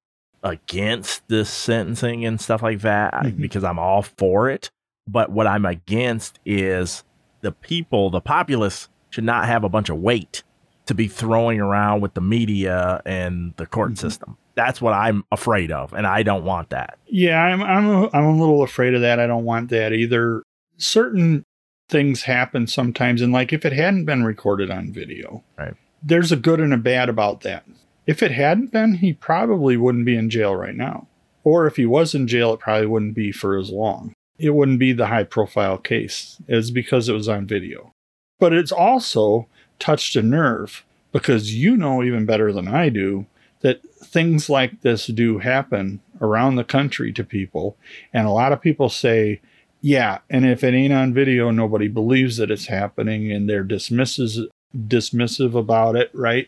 against 0.41 1.27
this 1.27 1.51
sentencing 1.51 2.25
and 2.25 2.41
stuff 2.41 2.63
like 2.63 2.81
that 2.81 3.13
mm-hmm. 3.13 3.39
because 3.39 3.63
I'm 3.63 3.77
all 3.77 4.01
for 4.01 4.49
it. 4.49 4.71
But 5.07 5.29
what 5.31 5.45
I'm 5.45 5.67
against 5.67 6.39
is 6.47 7.03
the 7.41 7.51
people, 7.51 8.09
the 8.09 8.21
populace 8.21 8.89
should 9.11 9.23
not 9.23 9.45
have 9.45 9.63
a 9.63 9.69
bunch 9.69 9.89
of 9.89 9.97
weight 9.97 10.41
to 10.87 10.95
be 10.95 11.07
throwing 11.07 11.59
around 11.59 12.01
with 12.01 12.15
the 12.15 12.21
media 12.21 12.99
and 13.05 13.53
the 13.57 13.67
court 13.67 13.91
mm-hmm. 13.91 14.07
system. 14.07 14.35
That's 14.55 14.81
what 14.81 14.95
I'm 14.95 15.25
afraid 15.31 15.71
of, 15.71 15.93
and 15.93 16.07
I 16.07 16.23
don't 16.23 16.43
want 16.43 16.71
that. 16.71 16.97
Yeah, 17.05 17.39
I'm 17.39 17.61
I'm 17.61 17.87
a, 17.87 18.09
I'm 18.13 18.25
a 18.25 18.35
little 18.35 18.63
afraid 18.63 18.95
of 18.95 19.01
that. 19.01 19.19
I 19.19 19.27
don't 19.27 19.45
want 19.45 19.69
that 19.69 19.93
either. 19.93 20.41
Certain 20.77 21.45
things 21.89 22.23
happen 22.23 22.67
sometimes. 22.67 23.21
And 23.21 23.33
like 23.33 23.51
if 23.51 23.65
it 23.65 23.73
hadn't 23.73 24.05
been 24.05 24.23
recorded 24.23 24.71
on 24.71 24.93
video, 24.93 25.43
right. 25.57 25.73
there's 26.01 26.31
a 26.31 26.37
good 26.37 26.59
and 26.59 26.73
a 26.73 26.77
bad 26.77 27.09
about 27.09 27.41
that. 27.41 27.65
If 28.07 28.23
it 28.23 28.31
hadn't 28.31 28.71
been, 28.71 28.95
he 28.95 29.13
probably 29.13 29.75
wouldn't 29.75 30.05
be 30.05 30.15
in 30.15 30.29
jail 30.29 30.55
right 30.55 30.75
now. 30.75 31.07
Or 31.43 31.67
if 31.67 31.75
he 31.75 31.85
was 31.85 32.15
in 32.15 32.27
jail, 32.27 32.53
it 32.53 32.59
probably 32.59 32.87
wouldn't 32.87 33.15
be 33.15 33.31
for 33.31 33.57
as 33.57 33.69
long. 33.69 34.13
It 34.37 34.51
wouldn't 34.51 34.79
be 34.79 34.93
the 34.93 35.07
high 35.07 35.23
profile 35.23 35.77
case. 35.77 36.41
It's 36.47 36.69
because 36.69 37.09
it 37.09 37.13
was 37.13 37.27
on 37.27 37.45
video. 37.45 37.91
But 38.39 38.53
it's 38.53 38.71
also 38.71 39.47
touched 39.79 40.15
a 40.15 40.21
nerve 40.21 40.85
because 41.11 41.55
you 41.55 41.75
know 41.75 42.03
even 42.03 42.25
better 42.25 42.53
than 42.53 42.67
I 42.67 42.89
do 42.89 43.25
that 43.61 43.81
things 44.03 44.49
like 44.49 44.81
this 44.81 45.07
do 45.07 45.39
happen 45.39 45.99
around 46.21 46.55
the 46.55 46.63
country 46.63 47.11
to 47.13 47.23
people. 47.23 47.77
And 48.13 48.25
a 48.25 48.31
lot 48.31 48.53
of 48.53 48.61
people 48.61 48.89
say, 48.89 49.41
yeah, 49.81 50.19
and 50.29 50.45
if 50.45 50.63
it 50.63 50.73
ain't 50.73 50.93
on 50.93 51.13
video, 51.13 51.51
nobody 51.51 51.87
believes 51.87 52.37
that 52.37 52.51
it's 52.51 52.67
happening 52.67 53.31
and 53.31 53.49
they're 53.49 53.63
dismisses 53.63 54.47
dismissive 54.75 55.55
about 55.55 55.95
it, 55.95 56.11
right? 56.13 56.47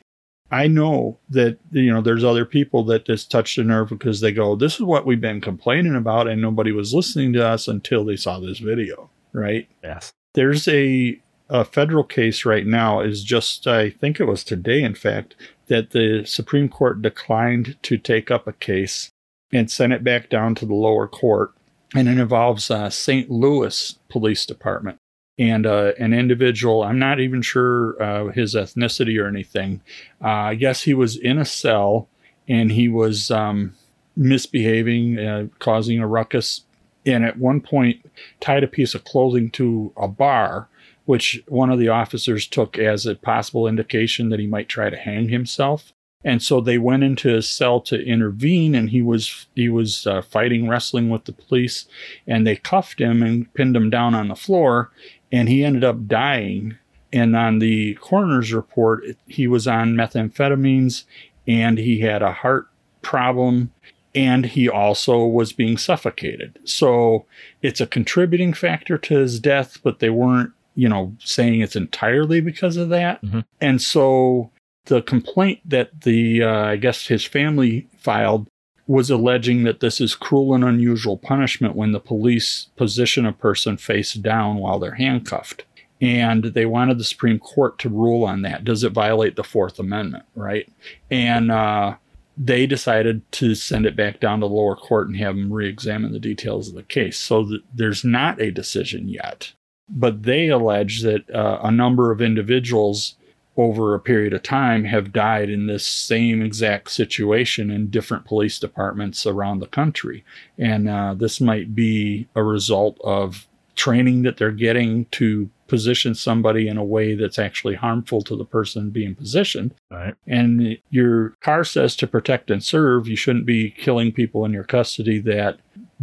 I 0.51 0.67
know 0.67 1.17
that 1.29 1.57
you 1.71 1.91
know 1.91 2.01
there's 2.01 2.25
other 2.25 2.45
people 2.45 2.83
that 2.85 3.05
just 3.05 3.31
touched 3.31 3.57
a 3.57 3.63
nerve 3.63 3.89
because 3.89 4.19
they 4.19 4.33
go, 4.33 4.55
"This 4.55 4.75
is 4.75 4.81
what 4.81 5.05
we've 5.05 5.21
been 5.21 5.39
complaining 5.39 5.95
about," 5.95 6.27
and 6.27 6.41
nobody 6.41 6.71
was 6.73 6.93
listening 6.93 7.31
to 7.33 7.45
us 7.45 7.67
until 7.67 8.03
they 8.03 8.17
saw 8.17 8.39
this 8.39 8.59
video, 8.59 9.09
right? 9.31 9.67
Yes. 9.81 10.11
There's 10.33 10.67
a 10.67 11.19
a 11.49 11.65
federal 11.65 12.03
case 12.03 12.45
right 12.45 12.65
now 12.65 12.99
is 13.01 13.23
just 13.23 13.65
I 13.65 13.89
think 13.89 14.19
it 14.19 14.25
was 14.25 14.43
today, 14.43 14.83
in 14.83 14.95
fact, 14.95 15.35
that 15.67 15.91
the 15.91 16.23
Supreme 16.25 16.67
Court 16.67 17.01
declined 17.01 17.77
to 17.83 17.97
take 17.97 18.29
up 18.29 18.45
a 18.45 18.53
case 18.53 19.09
and 19.53 19.71
sent 19.71 19.93
it 19.93 20.03
back 20.03 20.29
down 20.29 20.55
to 20.55 20.65
the 20.65 20.73
lower 20.73 21.07
court, 21.07 21.53
and 21.93 22.07
it 22.07 22.17
involves 22.17 22.71
uh, 22.71 22.89
St. 22.89 23.29
Louis 23.29 23.97
Police 24.09 24.45
Department 24.45 24.97
and 25.37 25.65
uh, 25.65 25.93
an 25.97 26.13
individual. 26.13 26.83
I'm 26.83 26.99
not 26.99 27.19
even 27.19 27.41
sure 27.41 28.01
uh, 28.01 28.31
his 28.31 28.55
ethnicity 28.55 29.21
or 29.21 29.27
anything. 29.27 29.81
Uh, 30.23 30.27
I 30.27 30.55
guess 30.55 30.83
he 30.83 30.93
was 30.93 31.17
in 31.17 31.37
a 31.37 31.45
cell 31.45 32.07
and 32.47 32.71
he 32.71 32.87
was 32.87 33.31
um, 33.31 33.75
misbehaving, 34.15 35.19
uh, 35.19 35.47
causing 35.59 35.99
a 35.99 36.07
ruckus, 36.07 36.61
and 37.05 37.25
at 37.25 37.37
one 37.37 37.61
point 37.61 38.05
tied 38.39 38.63
a 38.63 38.67
piece 38.67 38.93
of 38.93 39.03
clothing 39.03 39.49
to 39.51 39.91
a 39.97 40.07
bar, 40.07 40.67
which 41.05 41.41
one 41.47 41.71
of 41.71 41.79
the 41.79 41.89
officers 41.89 42.47
took 42.47 42.77
as 42.77 43.05
a 43.05 43.15
possible 43.15 43.67
indication 43.67 44.29
that 44.29 44.39
he 44.39 44.47
might 44.47 44.69
try 44.69 44.89
to 44.89 44.97
hang 44.97 45.29
himself. 45.29 45.93
And 46.23 46.41
so 46.43 46.61
they 46.61 46.77
went 46.77 47.03
into 47.03 47.29
his 47.29 47.49
cell 47.49 47.81
to 47.81 47.99
intervene, 47.99 48.75
and 48.75 48.89
he 48.91 49.01
was 49.01 49.47
he 49.55 49.69
was 49.69 50.05
uh, 50.05 50.21
fighting, 50.21 50.67
wrestling 50.67 51.09
with 51.09 51.25
the 51.25 51.33
police, 51.33 51.85
and 52.27 52.45
they 52.45 52.55
cuffed 52.55 53.01
him 53.01 53.23
and 53.23 53.51
pinned 53.53 53.75
him 53.75 53.89
down 53.89 54.13
on 54.13 54.27
the 54.27 54.35
floor 54.35 54.91
and 55.31 55.47
he 55.49 55.63
ended 55.63 55.83
up 55.83 56.07
dying. 56.07 56.77
And 57.13 57.35
on 57.35 57.59
the 57.59 57.95
coroner's 57.95 58.53
report, 58.53 59.03
he 59.27 59.47
was 59.47 59.67
on 59.67 59.95
methamphetamines 59.95 61.03
and 61.47 61.77
he 61.77 61.99
had 61.99 62.21
a 62.21 62.31
heart 62.31 62.67
problem 63.01 63.71
and 64.13 64.45
he 64.45 64.69
also 64.69 65.25
was 65.25 65.53
being 65.53 65.77
suffocated. 65.77 66.59
So 66.65 67.25
it's 67.61 67.81
a 67.81 67.87
contributing 67.87 68.53
factor 68.53 68.97
to 68.97 69.17
his 69.19 69.39
death, 69.39 69.79
but 69.83 69.99
they 69.99 70.09
weren't, 70.09 70.51
you 70.75 70.87
know, 70.87 71.15
saying 71.19 71.61
it's 71.61 71.75
entirely 71.75 72.41
because 72.41 72.77
of 72.77 72.89
that. 72.89 73.21
Mhm. 73.21 73.45
And 73.59 73.81
so 73.81 74.51
the 74.85 75.01
complaint 75.01 75.59
that 75.65 76.01
the, 76.01 76.43
uh, 76.43 76.65
I 76.65 76.75
guess 76.75 77.07
his 77.07 77.25
family 77.25 77.87
filed 77.97 78.47
was 78.87 79.09
alleging 79.09 79.63
that 79.63 79.79
this 79.79 80.01
is 80.01 80.15
cruel 80.15 80.53
and 80.53 80.63
unusual 80.63 81.17
punishment 81.17 81.75
when 81.75 81.91
the 81.91 81.99
police 81.99 82.67
position 82.75 83.25
a 83.25 83.31
person 83.31 83.77
face 83.77 84.13
down 84.13 84.57
while 84.57 84.79
they're 84.79 84.95
handcuffed. 84.95 85.63
And 86.01 86.45
they 86.45 86.65
wanted 86.65 86.97
the 86.97 87.03
Supreme 87.03 87.37
Court 87.37 87.77
to 87.79 87.89
rule 87.89 88.25
on 88.25 88.41
that. 88.41 88.65
Does 88.65 88.83
it 88.83 88.91
violate 88.91 89.35
the 89.35 89.43
Fourth 89.43 89.77
Amendment, 89.77 90.25
right? 90.35 90.67
And 91.11 91.51
uh, 91.51 91.95
they 92.35 92.65
decided 92.65 93.29
to 93.33 93.53
send 93.53 93.85
it 93.85 93.95
back 93.95 94.19
down 94.19 94.39
to 94.39 94.47
the 94.47 94.53
lower 94.53 94.75
court 94.75 95.07
and 95.07 95.17
have 95.17 95.35
them 95.35 95.53
re 95.53 95.69
examine 95.69 96.11
the 96.11 96.19
details 96.19 96.69
of 96.69 96.75
the 96.75 96.83
case. 96.83 97.19
So 97.19 97.45
th- 97.47 97.61
there's 97.73 98.03
not 98.03 98.41
a 98.41 98.51
decision 98.51 99.09
yet. 99.09 99.53
But 99.87 100.23
they 100.23 100.47
allege 100.47 101.01
that 101.03 101.29
uh, 101.29 101.59
a 101.61 101.71
number 101.71 102.11
of 102.11 102.21
individuals 102.21 103.15
over 103.57 103.93
a 103.93 103.99
period 103.99 104.33
of 104.33 104.43
time 104.43 104.85
have 104.85 105.11
died 105.11 105.49
in 105.49 105.67
this 105.67 105.85
same 105.85 106.41
exact 106.41 106.89
situation 106.89 107.69
in 107.69 107.89
different 107.89 108.25
police 108.25 108.59
departments 108.59 109.25
around 109.25 109.59
the 109.59 109.67
country. 109.67 110.23
And 110.57 110.87
uh, 110.87 111.13
this 111.15 111.41
might 111.41 111.75
be 111.75 112.27
a 112.35 112.43
result 112.43 112.97
of 113.03 113.47
training 113.75 114.21
that 114.23 114.37
they're 114.37 114.51
getting 114.51 115.05
to 115.05 115.49
position 115.67 116.13
somebody 116.13 116.67
in 116.67 116.77
a 116.77 116.83
way 116.83 117.15
that's 117.15 117.39
actually 117.39 117.75
harmful 117.75 118.21
to 118.21 118.35
the 118.35 118.45
person 118.45 118.89
being 118.89 119.15
positioned. 119.15 119.73
Right. 119.89 120.13
And 120.27 120.77
your 120.89 121.29
car 121.41 121.63
says 121.63 121.95
to 121.97 122.07
protect 122.07 122.51
and 122.51 122.63
serve, 122.63 123.07
you 123.07 123.15
shouldn't 123.15 123.45
be 123.45 123.71
killing 123.71 124.11
people 124.11 124.43
in 124.43 124.51
your 124.51 124.65
custody 124.65 125.19
that 125.19 125.59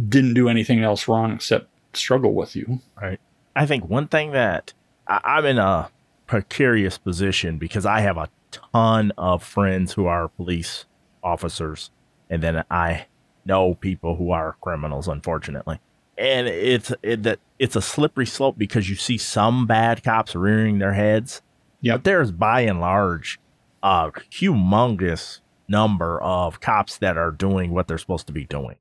didn't 0.07 0.33
do 0.33 0.49
anything 0.49 0.83
else 0.83 1.07
wrong 1.07 1.33
except 1.33 1.67
struggle 1.93 2.33
with 2.33 2.55
you. 2.55 2.79
Right. 2.99 3.19
I 3.55 3.65
think 3.65 3.87
one 3.87 4.07
thing 4.07 4.31
that 4.31 4.73
I, 5.07 5.19
I'm 5.23 5.45
in 5.45 5.59
a 5.59 5.91
precarious 6.29 6.99
position 6.99 7.57
because 7.57 7.87
I 7.87 8.01
have 8.01 8.15
a 8.15 8.29
ton 8.51 9.11
of 9.17 9.41
friends 9.41 9.93
who 9.93 10.05
are 10.05 10.27
police 10.27 10.85
officers, 11.23 11.89
and 12.29 12.43
then 12.43 12.63
I 12.69 13.07
know 13.45 13.73
people 13.73 14.15
who 14.15 14.29
are 14.29 14.55
criminals, 14.61 15.07
unfortunately. 15.07 15.79
And 16.19 16.47
it's 16.47 16.93
it, 17.01 17.23
that 17.23 17.39
it's 17.57 17.75
a 17.75 17.81
slippery 17.81 18.27
slope 18.27 18.59
because 18.59 18.87
you 18.91 18.95
see 18.95 19.17
some 19.17 19.65
bad 19.65 20.03
cops 20.03 20.35
rearing 20.35 20.77
their 20.77 20.93
heads. 20.93 21.41
Yep. 21.81 21.95
But 21.95 22.03
there's 22.03 22.31
by 22.31 22.61
and 22.61 22.79
large 22.79 23.39
a 23.81 24.11
humongous 24.31 25.39
number 25.67 26.21
of 26.21 26.59
cops 26.59 26.97
that 26.97 27.17
are 27.17 27.31
doing 27.31 27.71
what 27.71 27.87
they're 27.87 27.97
supposed 27.97 28.27
to 28.27 28.33
be 28.33 28.45
doing. 28.45 28.75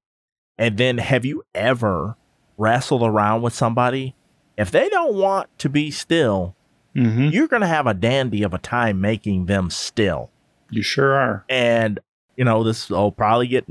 And 0.58 0.76
then 0.76 0.98
have 0.98 1.24
you 1.24 1.44
ever 1.54 2.16
wrestled 2.58 3.04
around 3.04 3.40
with 3.40 3.54
somebody? 3.54 4.14
If 4.58 4.70
they 4.70 4.90
don't 4.90 5.14
want 5.14 5.56
to 5.60 5.70
be 5.70 5.90
still, 5.90 6.56
Mm-hmm. 6.96 7.28
you're 7.28 7.48
going 7.48 7.60
to 7.62 7.68
have 7.68 7.86
a 7.86 7.94
dandy 7.94 8.42
of 8.42 8.54
a 8.54 8.58
time 8.58 9.00
making 9.00 9.46
them 9.46 9.70
still. 9.70 10.30
You 10.70 10.82
sure 10.82 11.14
are. 11.14 11.44
And, 11.48 12.00
you 12.36 12.44
know, 12.44 12.64
this 12.64 12.90
will 12.90 13.12
probably 13.12 13.46
get 13.46 13.66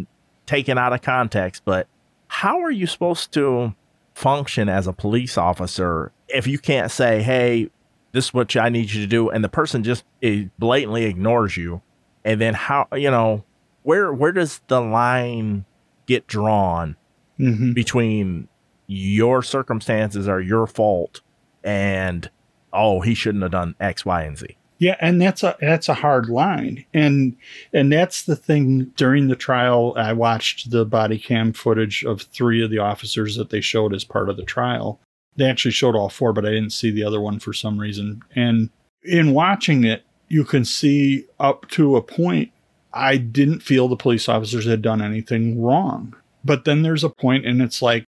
taken 0.46 0.78
out 0.78 0.94
of 0.94 1.02
context, 1.02 1.64
but 1.66 1.88
how 2.28 2.62
are 2.62 2.72
you 2.72 2.88
supposed 2.88 3.34
to 3.34 3.74
function 4.14 4.70
as 4.70 4.88
a 4.88 4.94
police 4.94 5.38
officer 5.38 6.12
if 6.30 6.48
you 6.48 6.58
can't 6.58 6.92
say, 6.92 7.22
hey, 7.22 7.70
this 8.14 8.26
is 8.26 8.34
what 8.34 8.56
I 8.56 8.70
need 8.70 8.92
you 8.92 9.02
to 9.02 9.08
do, 9.08 9.30
and 9.30 9.44
the 9.44 9.50
person 9.50 9.84
just 9.84 10.06
eh, 10.24 10.46
blatantly 10.58 11.04
ignores 11.04 11.58
you? 11.58 11.82
And 12.24 12.40
then 12.40 12.54
how, 12.54 12.88
you 12.94 13.12
know, 13.12 13.44
where 13.84 14.14
where 14.14 14.32
does 14.32 14.62
the 14.68 14.80
line 14.82 15.66
get 16.06 16.28
drawn 16.28 16.96
Mm-hmm. 17.40 17.74
between 17.74 18.48
your 18.88 19.44
circumstances 19.44 20.28
are 20.28 20.42
your 20.42 20.66
fault 20.66 21.22
and 21.64 22.32
oh 22.74 23.02
he 23.02 23.14
shouldn't 23.14 23.44
have 23.44 23.52
done 23.52 23.76
x 23.80 24.06
y 24.06 24.24
and 24.24 24.38
z 24.38 24.58
Yeah, 24.80 24.96
and 25.02 25.22
that's 25.22 25.44
a 25.44 25.56
that's 25.60 25.90
a 25.90 25.96
hard 25.96 26.30
line, 26.30 26.86
and 26.94 27.36
and 27.74 27.92
that's 27.92 28.24
the 28.24 28.36
thing. 28.36 28.92
During 28.96 29.28
the 29.28 29.36
trial, 29.36 29.94
I 29.98 30.14
watched 30.14 30.70
the 30.70 30.86
body 30.86 31.18
cam 31.18 31.54
footage 31.54 32.04
of 32.04 32.22
three 32.22 32.64
of 32.64 32.70
the 32.70 32.80
officers 32.80 33.36
that 33.38 33.50
they 33.50 33.62
showed 33.62 33.94
as 33.94 34.04
part 34.04 34.30
of 34.30 34.38
the 34.38 34.44
trial. 34.44 35.00
They 35.36 35.46
actually 35.46 35.72
showed 35.72 35.96
all 35.96 36.10
four, 36.10 36.34
but 36.34 36.46
I 36.46 36.52
didn't 36.52 36.72
see 36.72 36.92
the 36.92 37.04
other 37.04 37.22
one 37.22 37.40
for 37.40 37.54
some 37.54 37.80
reason. 37.80 38.22
And 38.36 38.70
in 39.04 39.34
watching 39.34 39.84
it, 39.84 40.04
you 40.28 40.44
can 40.44 40.66
see 40.66 41.26
up 41.40 41.68
to 41.70 41.96
a 41.96 42.02
point, 42.02 42.52
I 42.94 43.18
didn't 43.18 43.62
feel 43.62 43.88
the 43.88 43.96
police 43.96 44.28
officers 44.28 44.66
had 44.66 44.82
done 44.82 45.02
anything 45.02 45.62
wrong. 45.62 46.16
But 46.44 46.66
then 46.66 46.82
there's 46.82 47.04
a 47.04 47.10
point, 47.10 47.46
and 47.46 47.62
it's 47.62 47.82
like, 47.82 48.06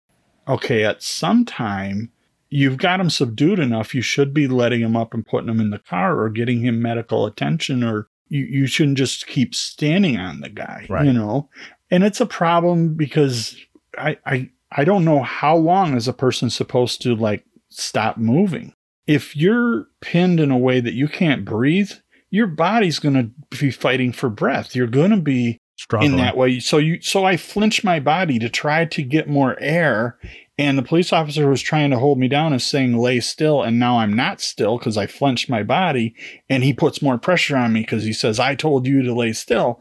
okay, 0.47 0.85
at 0.85 1.03
some 1.03 1.45
time 1.45 2.11
you've 2.55 2.77
got 2.77 3.01
him 3.01 3.11
subdued 3.11 3.59
enough, 3.59 3.97
you 3.97 4.01
should 4.01 4.33
be 4.33 4.47
letting 4.47 4.81
him 4.81 4.97
up 4.97 5.13
and 5.13 5.27
putting 5.27 5.49
him 5.49 5.59
in 5.61 5.71
the 5.71 5.79
car 5.81 6.21
or 6.21 6.29
getting 6.31 6.61
him 6.61 6.81
medical 6.81 7.27
attention, 7.27 7.83
or 7.83 8.07
you, 8.29 8.45
you 8.45 8.67
shouldn't 8.69 8.97
just 8.97 9.27
keep 9.27 9.57
standing 9.57 10.17
on 10.17 10.41
the 10.41 10.49
guy, 10.49 10.87
Right. 10.89 11.05
you 11.05 11.13
know? 11.13 11.49
And 11.91 12.05
it's 12.05 12.21
a 12.21 12.27
problem 12.27 12.95
because 12.95 13.57
I, 13.99 14.19
I, 14.25 14.51
I 14.71 14.85
don't 14.85 15.05
know 15.05 15.21
how 15.25 15.57
long 15.57 15.97
is 15.97 16.07
a 16.07 16.13
person 16.13 16.49
supposed 16.49 17.03
to 17.03 17.17
like 17.17 17.45
stop 17.71 18.19
moving. 18.19 18.73
If 19.09 19.37
you're 19.37 19.87
pinned 20.01 20.39
in 20.39 20.53
a 20.53 20.59
way 20.59 20.79
that 20.79 20.95
you 20.95 21.09
can't 21.09 21.45
breathe, 21.45 21.91
your 22.31 22.47
body's 22.47 23.01
going 23.01 23.15
to 23.17 23.59
be 23.59 23.73
fighting 23.73 24.13
for 24.13 24.31
breath. 24.31 24.77
You're 24.77 24.87
going 24.87 25.11
to 25.11 25.17
be 25.21 25.59
struggling 25.77 26.13
in 26.13 26.19
that 26.19 26.37
way. 26.37 26.61
So 26.61 26.79
you 26.79 27.01
so 27.01 27.25
I 27.25 27.37
flinched 27.37 27.85
my 27.85 28.01
body 28.01 28.39
to 28.39 28.49
try 28.49 28.85
to 28.85 29.03
get 29.03 29.29
more 29.29 29.57
air. 29.61 30.19
And 30.57 30.79
the 30.79 30.83
police 30.83 31.13
officer 31.13 31.49
was 31.49 31.61
trying 31.61 31.91
to 31.91 31.99
hold 31.99 32.17
me 32.17 32.29
down 32.29 32.53
and 32.53 32.63
saying 32.63 32.97
lay 32.97 33.19
still, 33.19 33.63
and 33.63 33.81
now 33.81 33.99
I'm 33.99 34.15
not 34.15 34.41
still 34.41 34.79
because 34.79 34.97
I 34.97 35.09
flinched 35.09 35.51
my 35.51 35.65
body, 35.65 36.15
and 36.49 36.63
he 36.63 36.73
puts 36.73 37.03
more 37.03 37.19
pressure 37.19 37.57
on 37.57 37.73
me 37.73 37.81
because 37.81 38.05
he 38.05 38.13
says 38.13 38.39
I 38.39 38.55
told 38.55 38.87
you 38.87 39.03
to 39.03 39.13
lay 39.13 39.33
still. 39.33 39.81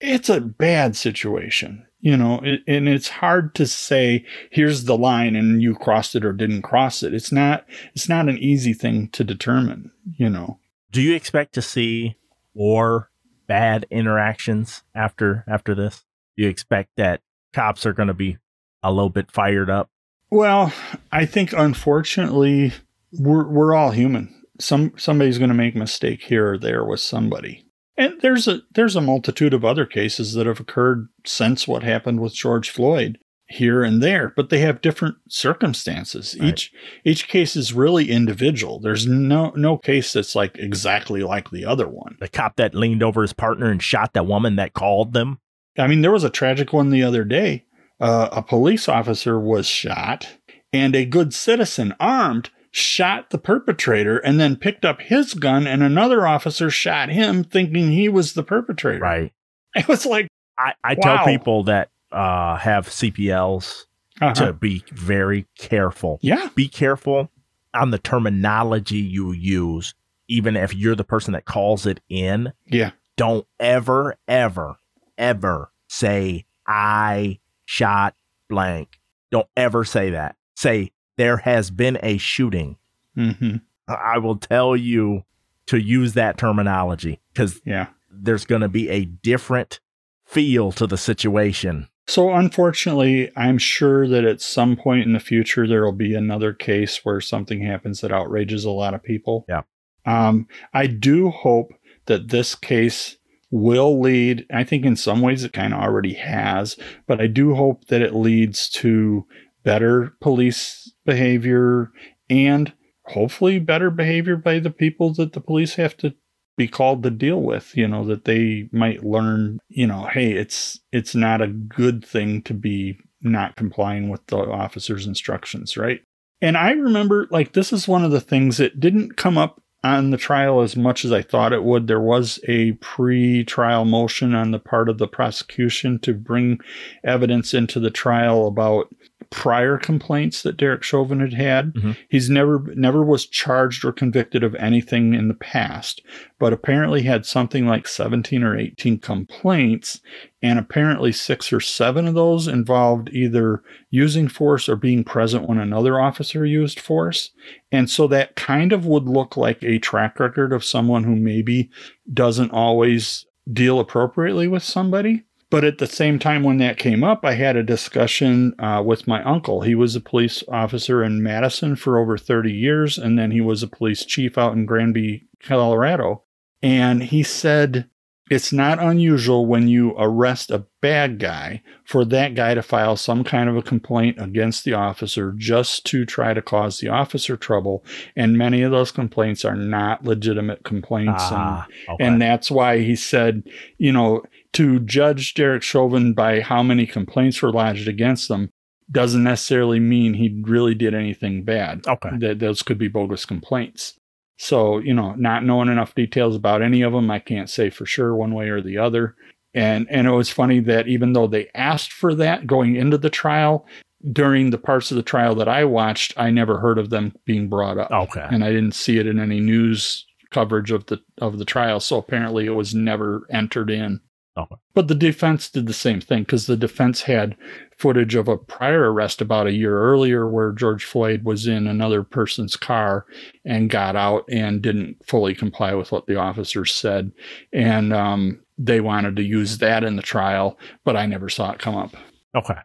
It's 0.00 0.30
a 0.30 0.40
bad 0.40 0.96
situation, 0.96 1.86
you 2.00 2.16
know, 2.16 2.40
it, 2.42 2.60
and 2.66 2.88
it's 2.88 3.08
hard 3.08 3.54
to 3.56 3.66
say 3.66 4.24
here's 4.50 4.84
the 4.84 4.96
line 4.96 5.36
and 5.36 5.60
you 5.60 5.74
crossed 5.74 6.14
it 6.14 6.24
or 6.24 6.32
didn't 6.32 6.62
cross 6.62 7.02
it. 7.02 7.12
It's 7.12 7.32
not 7.32 7.66
it's 7.94 8.08
not 8.08 8.28
an 8.28 8.38
easy 8.38 8.72
thing 8.72 9.08
to 9.08 9.22
determine, 9.22 9.90
you 10.16 10.30
know. 10.30 10.60
do 10.92 11.02
you 11.02 11.14
expect 11.14 11.52
to 11.54 11.62
see 11.62 12.16
more 12.54 13.10
bad 13.46 13.86
interactions 13.90 14.82
after 14.94 15.44
after 15.48 15.74
this 15.74 16.04
you 16.36 16.48
expect 16.48 16.90
that 16.96 17.20
cops 17.52 17.86
are 17.86 17.92
going 17.92 18.08
to 18.08 18.14
be 18.14 18.38
a 18.82 18.92
little 18.92 19.10
bit 19.10 19.30
fired 19.30 19.70
up 19.70 19.88
Well, 20.30 20.72
I 21.12 21.26
think 21.26 21.52
unfortunately 21.52 22.72
we're 23.12 23.46
we're 23.46 23.74
all 23.74 23.90
human. 23.90 24.34
Some 24.58 24.92
somebody's 24.96 25.38
going 25.38 25.50
to 25.50 25.54
make 25.54 25.74
a 25.74 25.78
mistake 25.78 26.22
here 26.22 26.52
or 26.52 26.58
there 26.58 26.84
with 26.84 27.00
somebody. 27.00 27.64
And 27.96 28.20
there's 28.20 28.48
a 28.48 28.60
there's 28.74 28.96
a 28.96 29.00
multitude 29.00 29.54
of 29.54 29.64
other 29.64 29.86
cases 29.86 30.34
that 30.34 30.46
have 30.46 30.60
occurred 30.60 31.08
since 31.24 31.66
what 31.68 31.82
happened 31.82 32.20
with 32.20 32.34
George 32.34 32.70
Floyd 32.70 33.18
here 33.48 33.84
and 33.84 34.02
there, 34.02 34.32
but 34.36 34.50
they 34.50 34.58
have 34.58 34.80
different 34.80 35.16
circumstances. 35.28 36.36
Right. 36.38 36.48
Each 36.50 36.72
each 37.04 37.28
case 37.28 37.56
is 37.56 37.72
really 37.72 38.10
individual. 38.10 38.80
There's 38.80 39.06
no 39.06 39.50
no 39.56 39.76
case 39.78 40.12
that's 40.12 40.34
like 40.34 40.56
exactly 40.58 41.22
like 41.22 41.50
the 41.50 41.64
other 41.64 41.88
one. 41.88 42.16
The 42.20 42.28
cop 42.28 42.56
that 42.56 42.74
leaned 42.74 43.02
over 43.02 43.22
his 43.22 43.32
partner 43.32 43.70
and 43.70 43.82
shot 43.82 44.14
that 44.14 44.26
woman 44.26 44.56
that 44.56 44.74
called 44.74 45.12
them. 45.12 45.38
I 45.78 45.86
mean, 45.86 46.00
there 46.02 46.12
was 46.12 46.24
a 46.24 46.30
tragic 46.30 46.72
one 46.72 46.90
the 46.90 47.02
other 47.02 47.24
day. 47.24 47.64
Uh, 48.00 48.28
a 48.32 48.42
police 48.42 48.88
officer 48.88 49.38
was 49.38 49.66
shot, 49.66 50.38
and 50.72 50.94
a 50.94 51.04
good 51.04 51.32
citizen 51.32 51.94
armed 52.00 52.50
shot 52.70 53.30
the 53.30 53.38
perpetrator 53.38 54.18
and 54.18 54.38
then 54.38 54.56
picked 54.56 54.84
up 54.84 55.00
his 55.00 55.32
gun, 55.34 55.66
and 55.66 55.82
another 55.82 56.26
officer 56.26 56.68
shot 56.70 57.08
him 57.08 57.42
thinking 57.42 57.90
he 57.90 58.08
was 58.08 58.34
the 58.34 58.42
perpetrator. 58.42 59.00
Right. 59.00 59.32
It 59.76 59.88
was 59.88 60.06
like, 60.06 60.28
I, 60.58 60.72
I 60.82 60.94
Wow. 60.94 61.16
tell 61.16 61.26
people 61.26 61.64
that 61.64 61.90
uh, 62.12 62.56
have 62.56 62.88
CPLs 62.88 63.84
uh-huh. 64.20 64.34
to 64.34 64.52
be 64.52 64.84
very 64.92 65.46
careful. 65.58 66.18
yeah, 66.22 66.48
Be 66.54 66.68
careful 66.68 67.30
on 67.74 67.90
the 67.90 67.98
terminology 67.98 68.98
you 68.98 69.32
use, 69.32 69.94
even 70.28 70.56
if 70.56 70.74
you're 70.74 70.94
the 70.94 71.04
person 71.04 71.32
that 71.32 71.44
calls 71.44 71.86
it 71.86 72.00
in. 72.08 72.52
yeah, 72.66 72.92
Don't 73.16 73.46
ever, 73.60 74.16
ever, 74.26 74.78
ever 75.18 75.70
say, 75.88 76.46
I 76.66 77.38
shot 77.64 78.14
blank. 78.48 78.98
Don't 79.30 79.48
ever 79.56 79.84
say 79.84 80.10
that. 80.10 80.36
Say, 80.54 80.92
there 81.16 81.38
has 81.38 81.70
been 81.70 81.98
a 82.02 82.18
shooting. 82.18 82.76
hmm 83.14 83.56
I 83.88 84.18
will 84.18 84.36
tell 84.36 84.76
you 84.76 85.24
to 85.66 85.78
use 85.80 86.14
that 86.14 86.38
terminology 86.38 87.20
because 87.32 87.60
yeah. 87.64 87.86
there's 88.10 88.44
going 88.44 88.62
to 88.62 88.68
be 88.68 88.88
a 88.88 89.04
different 89.04 89.78
feel 90.24 90.72
to 90.72 90.86
the 90.88 90.96
situation. 90.96 91.88
So, 92.08 92.32
unfortunately, 92.32 93.30
I'm 93.36 93.58
sure 93.58 94.06
that 94.06 94.24
at 94.24 94.40
some 94.40 94.76
point 94.76 95.06
in 95.06 95.12
the 95.12 95.20
future 95.20 95.66
there 95.66 95.84
will 95.84 95.92
be 95.92 96.14
another 96.14 96.52
case 96.52 97.04
where 97.04 97.20
something 97.20 97.62
happens 97.62 98.00
that 98.00 98.12
outrages 98.12 98.64
a 98.64 98.70
lot 98.70 98.94
of 98.94 99.02
people. 99.02 99.44
Yeah. 99.48 99.62
Um, 100.04 100.46
I 100.72 100.86
do 100.86 101.30
hope 101.30 101.72
that 102.06 102.28
this 102.28 102.54
case 102.54 103.16
will 103.50 104.00
lead. 104.00 104.46
I 104.52 104.64
think 104.64 104.84
in 104.84 104.96
some 104.96 105.20
ways 105.20 105.44
it 105.44 105.52
kind 105.52 105.74
of 105.74 105.80
already 105.80 106.14
has, 106.14 106.76
but 107.06 107.20
I 107.20 107.26
do 107.26 107.54
hope 107.54 107.86
that 107.86 108.02
it 108.02 108.14
leads 108.14 108.68
to 108.70 109.26
better 109.64 110.14
police 110.20 110.92
behavior 111.04 111.90
and 112.30 112.72
hopefully 113.06 113.58
better 113.58 113.90
behavior 113.90 114.36
by 114.36 114.58
the 114.58 114.70
people 114.70 115.12
that 115.14 115.32
the 115.32 115.40
police 115.40 115.74
have 115.74 115.96
to 115.98 116.14
be 116.56 116.66
called 116.68 117.02
to 117.02 117.10
deal 117.10 117.42
with 117.42 117.76
you 117.76 117.86
know 117.86 118.04
that 118.04 118.24
they 118.24 118.68
might 118.72 119.04
learn 119.04 119.58
you 119.68 119.86
know 119.86 120.08
hey 120.12 120.32
it's 120.32 120.80
it's 120.92 121.14
not 121.14 121.42
a 121.42 121.48
good 121.48 122.04
thing 122.04 122.42
to 122.42 122.54
be 122.54 122.98
not 123.22 123.56
complying 123.56 124.08
with 124.08 124.24
the 124.26 124.36
officer's 124.36 125.06
instructions 125.06 125.76
right? 125.76 126.00
And 126.40 126.56
i 126.56 126.72
remember 126.72 127.28
like 127.30 127.52
this 127.52 127.72
is 127.72 127.88
one 127.88 128.04
of 128.04 128.10
the 128.10 128.20
things 128.20 128.58
that 128.58 128.80
didn't 128.80 129.16
come 129.16 129.38
up 129.38 129.62
on 129.84 130.10
the 130.10 130.16
trial 130.16 130.62
as 130.62 130.76
much 130.76 131.04
as 131.04 131.12
i 131.12 131.22
thought 131.22 131.52
it 131.52 131.62
would. 131.62 131.86
There 131.86 132.00
was 132.00 132.40
a 132.48 132.72
pre-trial 132.72 133.84
motion 133.84 134.34
on 134.34 134.50
the 134.50 134.58
part 134.58 134.88
of 134.88 134.98
the 134.98 135.06
prosecution 135.06 135.98
to 136.00 136.12
bring 136.12 136.58
evidence 137.04 137.54
into 137.54 137.78
the 137.78 137.90
trial 137.90 138.46
about 138.46 138.88
prior 139.30 139.76
complaints 139.76 140.42
that 140.42 140.56
Derek 140.56 140.82
Chauvin 140.82 141.20
had 141.20 141.32
had. 141.32 141.74
Mhm. 141.74 141.96
He's 142.08 142.30
never 142.30 142.62
never 142.76 143.02
was 143.02 143.26
charged 143.26 143.84
or 143.84 143.92
convicted 143.92 144.44
of 144.44 144.54
anything 144.56 145.14
in 145.14 145.28
the 145.28 145.34
past, 145.34 146.02
but 146.38 146.52
apparently 146.52 147.02
had 147.02 147.26
something 147.26 147.66
like 147.66 147.88
17 147.88 148.42
or 148.42 148.56
18 148.56 148.98
complaints 148.98 150.00
and 150.42 150.58
apparently 150.58 151.12
6 151.12 151.52
or 151.52 151.60
7 151.60 152.06
of 152.06 152.14
those 152.14 152.46
involved 152.46 153.08
either 153.12 153.62
using 153.90 154.28
force 154.28 154.68
or 154.68 154.76
being 154.76 155.02
present 155.02 155.48
when 155.48 155.58
another 155.58 155.98
officer 155.98 156.44
used 156.46 156.78
force. 156.78 157.30
And 157.72 157.90
so 157.90 158.06
that 158.08 158.36
kind 158.36 158.72
of 158.72 158.86
would 158.86 159.08
look 159.08 159.36
like 159.36 159.62
a 159.62 159.78
track 159.78 160.20
record 160.20 160.52
of 160.52 160.64
someone 160.64 161.04
who 161.04 161.16
maybe 161.16 161.70
doesn't 162.12 162.52
always 162.52 163.26
deal 163.52 163.80
appropriately 163.80 164.48
with 164.48 164.62
somebody. 164.62 165.22
But 165.50 165.64
at 165.64 165.78
the 165.78 165.86
same 165.86 166.18
time, 166.18 166.42
when 166.42 166.58
that 166.58 166.76
came 166.76 167.04
up, 167.04 167.24
I 167.24 167.34
had 167.34 167.54
a 167.56 167.62
discussion 167.62 168.54
uh, 168.58 168.82
with 168.84 169.06
my 169.06 169.22
uncle. 169.22 169.60
He 169.60 169.76
was 169.76 169.94
a 169.94 170.00
police 170.00 170.42
officer 170.48 171.04
in 171.04 171.22
Madison 171.22 171.76
for 171.76 171.98
over 171.98 172.18
30 172.18 172.50
years, 172.52 172.98
and 172.98 173.16
then 173.18 173.30
he 173.30 173.40
was 173.40 173.62
a 173.62 173.68
police 173.68 174.04
chief 174.04 174.36
out 174.36 174.54
in 174.54 174.66
Granby, 174.66 175.28
Colorado. 175.42 176.24
And 176.62 177.02
he 177.04 177.22
said, 177.22 177.88
it's 178.28 178.52
not 178.52 178.82
unusual 178.82 179.46
when 179.46 179.68
you 179.68 179.94
arrest 179.96 180.50
a 180.50 180.66
bad 180.82 181.20
guy 181.20 181.62
for 181.84 182.04
that 182.06 182.34
guy 182.34 182.54
to 182.54 182.62
file 182.62 182.96
some 182.96 183.22
kind 183.22 183.48
of 183.48 183.56
a 183.56 183.62
complaint 183.62 184.16
against 184.20 184.64
the 184.64 184.74
officer 184.74 185.32
just 185.36 185.86
to 185.86 186.04
try 186.04 186.34
to 186.34 186.42
cause 186.42 186.80
the 186.80 186.88
officer 186.88 187.36
trouble. 187.36 187.84
And 188.16 188.36
many 188.36 188.62
of 188.62 188.72
those 188.72 188.90
complaints 188.90 189.44
are 189.44 189.54
not 189.54 190.02
legitimate 190.04 190.64
complaints. 190.64 191.22
and 191.30 191.36
Ah, 191.36 191.66
okay. 191.90 192.04
and 192.04 192.20
that's 192.20 192.50
why 192.50 192.78
he 192.80 192.96
said, 192.96 193.44
you 193.78 193.92
know, 193.92 194.24
to 194.56 194.80
judge 194.80 195.34
Derek 195.34 195.62
Chauvin 195.62 196.12
by 196.14 196.40
how 196.40 196.62
many 196.62 196.86
complaints 196.86 197.40
were 197.42 197.52
lodged 197.52 197.88
against 197.88 198.28
them 198.28 198.50
doesn't 198.90 199.22
necessarily 199.24 199.80
mean 199.80 200.14
he 200.14 200.40
really 200.44 200.74
did 200.74 200.94
anything 200.94 201.42
bad. 201.44 201.86
okay. 201.86 202.10
That 202.18 202.38
those 202.38 202.62
could 202.62 202.78
be 202.78 202.88
bogus 202.88 203.24
complaints. 203.24 203.94
So, 204.38 204.78
you 204.78 204.92
know, 204.94 205.14
not 205.14 205.44
knowing 205.44 205.68
enough 205.68 205.94
details 205.94 206.36
about 206.36 206.62
any 206.62 206.82
of 206.82 206.92
them, 206.92 207.10
I 207.10 207.18
can't 207.18 207.48
say 207.50 207.70
for 207.70 207.86
sure 207.86 208.14
one 208.14 208.34
way 208.34 208.48
or 208.48 208.60
the 208.60 208.78
other. 208.78 209.14
And 209.54 209.86
and 209.90 210.06
it 210.06 210.10
was 210.10 210.28
funny 210.30 210.60
that 210.60 210.86
even 210.88 211.14
though 211.14 211.26
they 211.26 211.48
asked 211.54 211.92
for 211.92 212.14
that 212.16 212.46
going 212.46 212.76
into 212.76 212.98
the 212.98 213.08
trial, 213.10 213.66
during 214.12 214.50
the 214.50 214.58
parts 214.58 214.90
of 214.90 214.96
the 214.96 215.02
trial 215.02 215.34
that 215.36 215.48
I 215.48 215.64
watched, 215.64 216.12
I 216.18 216.30
never 216.30 216.58
heard 216.58 216.78
of 216.78 216.90
them 216.90 217.14
being 217.24 217.48
brought 217.48 217.78
up 217.78 217.90
Okay. 217.90 218.26
and 218.30 218.44
I 218.44 218.50
didn't 218.52 218.74
see 218.74 218.98
it 218.98 219.06
in 219.06 219.18
any 219.18 219.40
news 219.40 220.04
coverage 220.30 220.70
of 220.70 220.84
the 220.86 221.00
of 221.18 221.38
the 221.38 221.44
trial. 221.46 221.80
So 221.80 221.96
apparently, 221.96 222.46
it 222.46 222.50
was 222.54 222.74
never 222.74 223.26
entered 223.30 223.70
in. 223.70 224.00
Okay. 224.38 224.56
But 224.74 224.88
the 224.88 224.94
defense 224.94 225.48
did 225.48 225.66
the 225.66 225.72
same 225.72 226.00
thing 226.00 226.22
because 226.22 226.46
the 226.46 226.56
defense 226.56 227.02
had 227.02 227.36
footage 227.78 228.14
of 228.14 228.28
a 228.28 228.36
prior 228.36 228.92
arrest 228.92 229.22
about 229.22 229.46
a 229.46 229.52
year 229.52 229.78
earlier 229.78 230.28
where 230.28 230.52
George 230.52 230.84
Floyd 230.84 231.24
was 231.24 231.46
in 231.46 231.66
another 231.66 232.02
person's 232.02 232.56
car 232.56 233.06
and 233.44 233.70
got 233.70 233.96
out 233.96 234.24
and 234.30 234.60
didn't 234.60 234.96
fully 235.06 235.34
comply 235.34 235.72
with 235.74 235.90
what 235.90 236.06
the 236.06 236.16
officers 236.16 236.72
said. 236.72 237.12
And 237.52 237.94
um, 237.94 238.42
they 238.58 238.80
wanted 238.80 239.16
to 239.16 239.22
use 239.22 239.58
that 239.58 239.84
in 239.84 239.96
the 239.96 240.02
trial, 240.02 240.58
but 240.84 240.96
I 240.96 241.06
never 241.06 241.30
saw 241.30 241.52
it 241.52 241.58
come 241.58 241.76
up. 241.76 241.94
Okay. 242.34 242.58